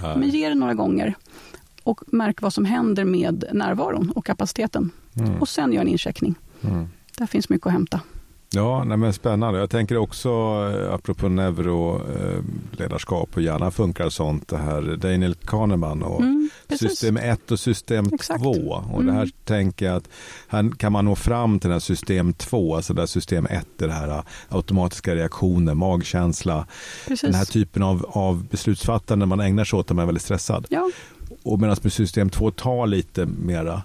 [0.03, 0.17] Nej.
[0.19, 1.15] Men ge det några gånger
[1.83, 4.91] och märk vad som händer med närvaron och kapaciteten.
[5.17, 5.41] Mm.
[5.41, 6.35] Och sen gör en incheckning.
[6.63, 6.89] Mm.
[7.19, 8.01] Där finns mycket att hämta.
[8.55, 9.61] Ja, nej men spännande.
[9.61, 16.21] Jag tänker också, eh, apropå neuroledarskap och gärna funkar sånt, det här Daniel Kahneman och
[16.21, 18.51] mm, system 1 och system 2.
[18.93, 19.31] Och det här mm.
[19.45, 20.09] tänker jag att
[20.49, 23.87] här kan man nå fram till den här system 2, alltså där system 1 är
[23.87, 26.67] det här eh, automatiska reaktioner, magkänsla,
[27.07, 27.23] Precis.
[27.23, 30.67] den här typen av, av beslutsfattande man ägnar sig åt när man är väldigt stressad.
[30.69, 30.91] Ja.
[31.43, 33.83] Och medan med system 2 tar lite mera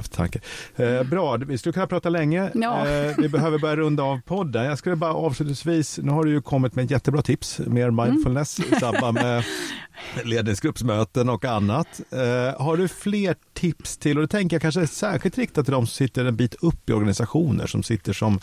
[0.00, 0.40] eftertanke.
[0.76, 2.50] Eh, bra, vi skulle kunna prata länge.
[2.54, 2.88] Ja.
[2.88, 4.64] Eh, vi behöver börja runda av podden.
[4.64, 8.74] Jag skulle bara avslutningsvis, nu har du ju kommit med jättebra tips, mer mindfulness mm.
[8.74, 9.44] i samband med
[10.24, 12.00] ledningsgruppsmöten och annat.
[12.10, 15.72] Eh, har du fler tips till, och det tänker jag kanske är särskilt riktat till
[15.72, 18.40] de som sitter en bit upp i organisationer, som sitter som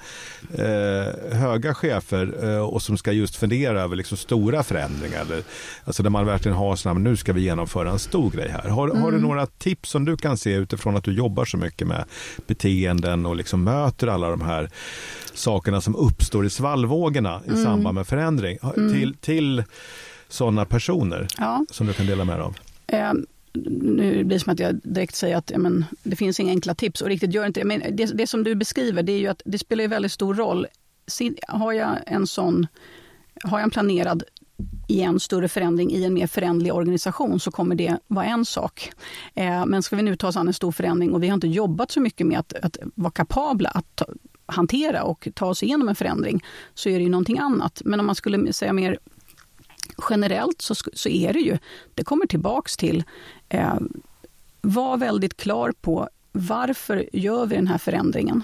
[0.53, 5.21] eh, höga chefer eh, och som ska just fundera över liksom stora förändringar.
[5.21, 5.43] Eller,
[5.85, 8.69] alltså där man verkligen har sådana, nu ska vi genomföra en stor grej här.
[8.69, 9.01] Har, mm.
[9.01, 9.29] har du mm.
[9.29, 12.05] några tips som du kan se utifrån att du jobbar så mycket med
[12.47, 14.69] beteenden och liksom möter alla de här
[15.33, 17.63] sakerna som uppstår i svallvågorna i mm.
[17.63, 18.93] samband med förändring mm.
[18.93, 19.63] till, till
[20.27, 21.65] sådana personer ja.
[21.71, 22.57] som du kan dela med dig av?
[22.87, 23.13] Eh,
[23.81, 27.01] nu blir det som att jag direkt säger att men, det finns inga enkla tips
[27.01, 27.65] och riktigt gör inte det.
[27.65, 30.67] Men det, det som du beskriver det är ju att det spelar väldigt stor roll.
[31.47, 32.67] Har jag en sån,
[33.43, 34.23] har jag en planerad
[34.87, 38.91] i en större förändring i en mer förändlig organisation så kommer det vara en sak.
[39.35, 41.47] Eh, men ska vi nu ta oss an en stor förändring och vi har inte
[41.47, 44.05] jobbat så mycket med att, att vara kapabla att ta,
[44.45, 47.81] hantera och ta oss igenom en förändring så är det ju någonting annat.
[47.85, 48.97] Men om man skulle säga mer
[50.09, 51.57] generellt så, så är det ju,
[51.93, 53.03] det kommer tillbaks till,
[53.49, 53.75] eh,
[54.61, 58.43] var väldigt klar på varför gör vi den här förändringen?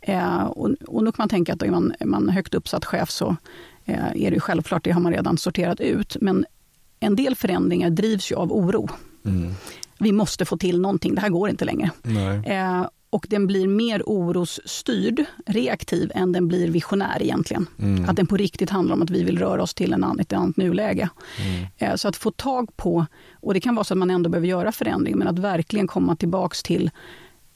[0.00, 3.10] Eh, och, och då kan man tänka att är man, är man högt uppsatt chef
[3.10, 3.36] så
[3.84, 6.16] är det självklart, det har man redan sorterat ut.
[6.20, 6.46] Men
[7.00, 8.88] en del förändringar drivs ju av oro.
[9.24, 9.54] Mm.
[9.98, 11.90] Vi måste få till någonting, det här går inte längre.
[12.46, 17.66] Eh, och den blir mer orosstyrd, reaktiv, än den blir visionär egentligen.
[17.78, 18.08] Mm.
[18.08, 20.56] Att den på riktigt handlar om att vi vill röra oss till en, ett annat
[20.56, 21.08] nuläge.
[21.38, 21.66] Mm.
[21.78, 24.48] Eh, så att få tag på, och det kan vara så att man ändå behöver
[24.48, 26.90] göra förändring, men att verkligen komma tillbaks till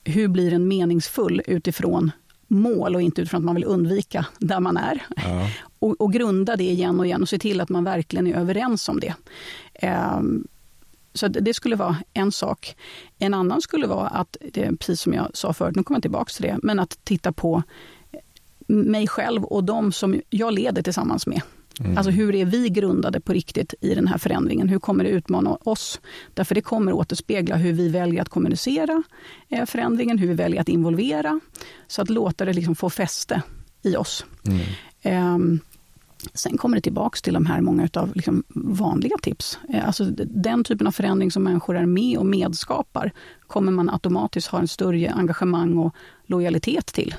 [0.03, 2.11] hur blir den meningsfull utifrån
[2.47, 5.05] mål och inte utifrån att man vill undvika där man är.
[5.15, 5.49] Ja.
[5.85, 8.89] Och, och, grunda det igen och igen och se till att man verkligen är överens
[8.89, 9.13] om det.
[10.17, 10.47] Um,
[11.13, 12.75] så det skulle vara en sak.
[13.19, 16.43] En annan skulle vara att, precis som jag sa förut, nu kommer jag tillbaka till
[16.43, 17.63] det, men att titta på
[18.67, 21.41] mig själv och de som jag leder tillsammans med.
[21.79, 21.97] Mm.
[21.97, 24.69] Alltså hur är vi grundade på riktigt i den här förändringen?
[24.69, 26.01] Hur kommer det utmana oss?
[26.33, 29.03] Därför det kommer återspegla hur vi väljer att kommunicera
[29.49, 31.39] eh, förändringen, hur vi väljer att involvera.
[31.87, 33.41] Så att låta det liksom få fäste
[33.81, 34.25] i oss.
[35.03, 35.35] Mm.
[35.35, 35.59] Um,
[36.33, 39.59] Sen kommer det tillbaks till de här många av liksom vanliga tips.
[39.69, 43.11] Eh, alltså den typen av förändring som människor är med och medskapar
[43.47, 45.95] kommer man automatiskt ha en större engagemang och
[46.25, 47.15] lojalitet till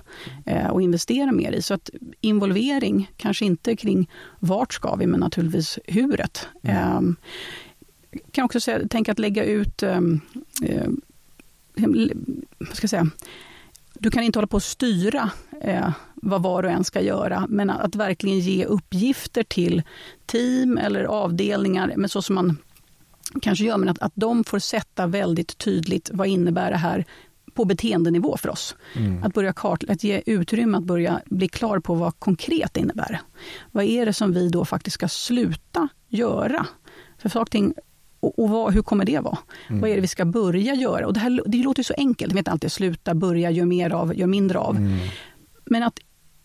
[0.47, 1.63] eh, och investera mer i.
[1.63, 1.91] Så att
[2.21, 6.49] involvering, kanske inte kring vart ska vi, men naturligtvis huret.
[6.63, 7.17] Mm.
[8.11, 10.21] Eh, kan också säga, tänka att lägga ut ehm,
[10.63, 10.89] eh,
[12.73, 13.11] ska jag säga,
[14.01, 15.31] du kan inte hålla på att styra
[15.61, 19.83] eh, vad var och en ska göra, men att, verkligen ge uppgifter till
[20.27, 22.57] team eller avdelningar, men så som man
[23.43, 27.05] kanske gör, men att, att de får sätta väldigt tydligt vad innebär det här
[27.55, 28.77] på beteendenivå för oss.
[28.97, 29.23] Mm.
[29.23, 33.21] Att börja kart, att ge utrymme att börja bli klar på vad konkret innebär.
[33.73, 36.67] Vad är det som vi då faktiskt ska sluta göra?
[37.19, 37.75] För saker
[38.27, 39.39] och, och vad, hur kommer det vara?
[39.69, 39.81] Mm.
[39.81, 41.07] Vad är det vi ska börja göra?
[41.07, 44.19] Och det, här, det låter så enkelt, det vet alltid sluta, börja, gör mer av,
[44.19, 44.77] gör mindre av.
[44.77, 44.99] Mm.
[45.65, 45.99] Men att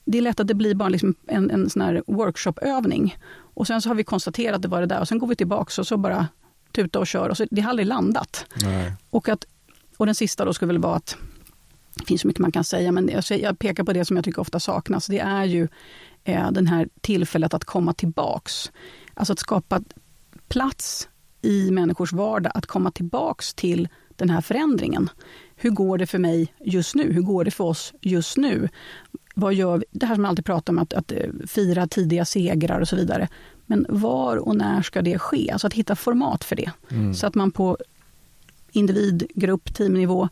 [0.05, 3.17] det är lätt att det blir bara liksom en, en sån här workshopövning.
[3.53, 5.35] Och sen så har vi konstaterat att det var det där och sen går vi
[5.35, 6.27] tillbaka och så bara
[6.71, 7.29] tuta och kör.
[7.29, 8.45] Och så, det har aldrig landat.
[9.09, 9.45] Och, att,
[9.97, 11.17] och den sista då skulle väl vara att
[11.95, 14.25] det finns så mycket man kan säga, men jag, jag pekar på det som jag
[14.25, 15.07] tycker ofta saknas.
[15.07, 15.67] Det är ju
[16.23, 18.71] eh, den här tillfället att komma tillbaks.
[19.13, 19.81] Alltså att skapa
[20.47, 21.09] plats
[21.41, 25.09] i människors vardag att komma tillbaks till den här förändringen.
[25.55, 27.13] Hur går det för mig just nu?
[27.13, 28.69] Hur går det för oss just nu?
[29.35, 29.85] Vad gör vi?
[29.91, 32.95] Det här som man alltid pratar om, att, att eh, fira tidiga segrar och så
[32.95, 33.27] vidare.
[33.65, 35.51] Men var och när ska det ske?
[35.51, 36.71] Alltså att hitta format för det.
[36.91, 37.13] Mm.
[37.13, 37.77] Så att man på
[38.71, 40.29] individ, grupp, teamnivå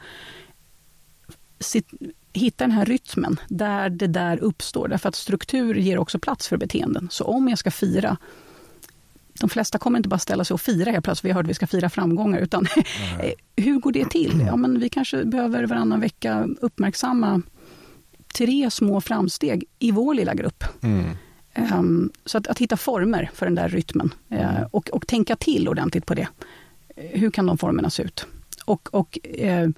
[1.59, 1.87] sitt,
[2.33, 4.87] hitta den här rytmen där det där uppstår.
[4.87, 7.07] Därför att struktur ger också plats för beteenden.
[7.11, 8.17] Så om jag ska fira
[9.39, 11.53] de flesta kommer inte bara ställa sig och fira helt plötsligt, vi hörde att vi
[11.53, 12.65] ska fira framgångar, utan
[13.55, 14.43] hur går det till?
[14.47, 17.41] Ja, men vi kanske behöver varannan vecka uppmärksamma
[18.33, 20.63] tre små framsteg i vår lilla grupp.
[20.81, 21.05] Mm.
[21.73, 25.67] Um, så att, att, hitta former för den där rytmen uh, och, och tänka till
[25.67, 26.27] ordentligt på det.
[26.95, 28.25] Hur kan de formerna se ut?
[28.65, 29.69] Och, och uh,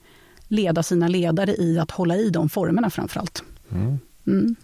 [0.48, 3.44] leda sina ledare i att hålla i de formerna framför allt.
[3.72, 4.00] Mm.
[4.28, 4.56] Mm.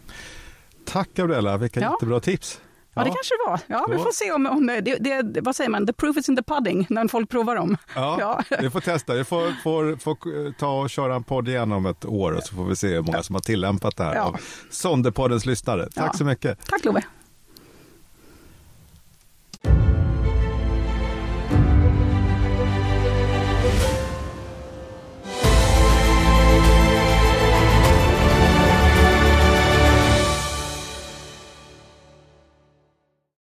[0.85, 1.91] Tack Gabriella, vilka ja.
[1.91, 2.61] jättebra tips.
[2.97, 3.59] Ja, det kanske det var.
[3.67, 6.35] Ja, vi får se om, om det, det, vad säger man, the proof is in
[6.35, 7.77] the pudding, när folk provar dem.
[7.95, 8.17] Ja,
[8.49, 8.57] ja.
[8.61, 9.13] vi får testa.
[9.13, 12.55] Vi får, får, får ta och köra en podd igen om ett år och så
[12.55, 14.21] får vi se hur många som har tillämpat det här ja.
[14.21, 14.39] av
[14.69, 15.87] Sonderpoddens lyssnare.
[15.95, 16.17] Tack ja.
[16.17, 16.65] så mycket.
[16.65, 17.01] Tack Love.